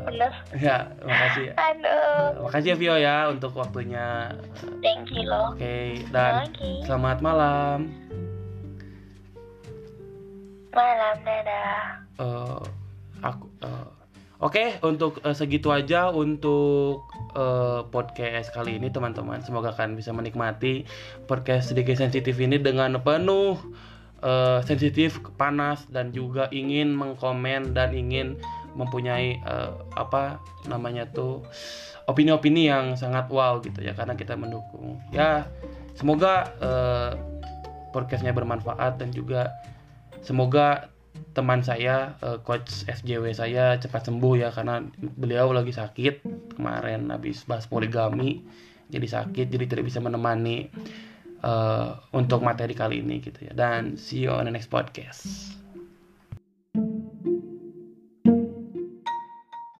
bener 0.05 0.33
ya 0.59 0.77
makasih. 1.01 1.45
Aduh. 1.57 2.49
Makasih 2.49 2.69
ya 2.73 2.77
Vio 2.77 2.95
ya 2.97 3.15
untuk 3.29 3.53
waktunya. 3.57 4.33
Thank 4.81 5.13
you 5.13 5.25
loh. 5.25 5.53
Oke 5.53 6.01
dan 6.09 6.49
Oke. 6.49 6.85
selamat 6.85 7.17
malam. 7.21 7.89
Malam 10.75 11.15
dadah 11.23 12.04
Eh, 12.15 12.63
aku 13.23 13.45
eh, 13.63 13.87
Oke, 14.43 14.75
untuk 14.83 15.23
eh, 15.23 15.31
segitu 15.31 15.71
aja 15.71 16.11
untuk 16.11 17.07
eh, 17.39 17.81
podcast 17.87 18.51
kali 18.51 18.75
ini 18.75 18.91
teman-teman. 18.91 19.39
Semoga 19.39 19.71
kalian 19.71 19.95
bisa 19.95 20.11
menikmati 20.11 20.83
podcast 21.23 21.71
sedikit 21.71 21.95
sensitif 21.95 22.35
ini 22.43 22.59
dengan 22.59 22.99
penuh 22.99 23.55
eh, 24.19 24.59
sensitif, 24.67 25.23
panas 25.39 25.87
dan 25.87 26.11
juga 26.11 26.51
ingin 26.51 26.91
mengkomen 26.91 27.71
dan 27.71 27.95
ingin 27.95 28.35
mempunyai 28.75 29.39
eh, 29.39 29.71
apa 29.95 30.43
namanya 30.67 31.07
tuh 31.07 31.47
opini-opini 32.11 32.67
yang 32.67 32.99
sangat 32.99 33.31
wow 33.31 33.63
gitu 33.63 33.79
ya 33.87 33.95
karena 33.95 34.19
kita 34.19 34.35
mendukung. 34.35 34.99
Ya, 35.15 35.47
semoga 35.95 36.51
eh, 36.59 37.11
podcastnya 37.95 38.35
bermanfaat 38.35 38.99
dan 38.99 39.15
juga 39.15 39.47
semoga 40.19 40.91
teman 41.35 41.61
saya 41.61 42.15
eh, 42.23 42.39
coach 42.41 42.87
SJW 42.87 43.35
saya 43.35 43.75
cepat 43.75 44.07
sembuh 44.07 44.33
ya 44.39 44.49
karena 44.55 44.79
beliau 44.97 45.51
lagi 45.51 45.75
sakit 45.75 46.23
kemarin 46.55 47.11
habis 47.11 47.43
bahas 47.43 47.67
poligami 47.67 48.41
jadi 48.87 49.05
sakit 49.05 49.51
jadi 49.51 49.65
tidak 49.67 49.85
bisa 49.91 49.99
menemani 49.99 50.71
eh, 51.43 51.89
untuk 52.15 52.39
materi 52.39 52.71
kali 52.71 53.03
ini 53.03 53.19
gitu 53.19 53.51
ya. 53.51 53.53
Dan 53.53 53.99
see 53.99 54.23
you 54.23 54.31
on 54.31 54.47
the 54.47 54.53
next 54.55 54.71
podcast 54.71 55.59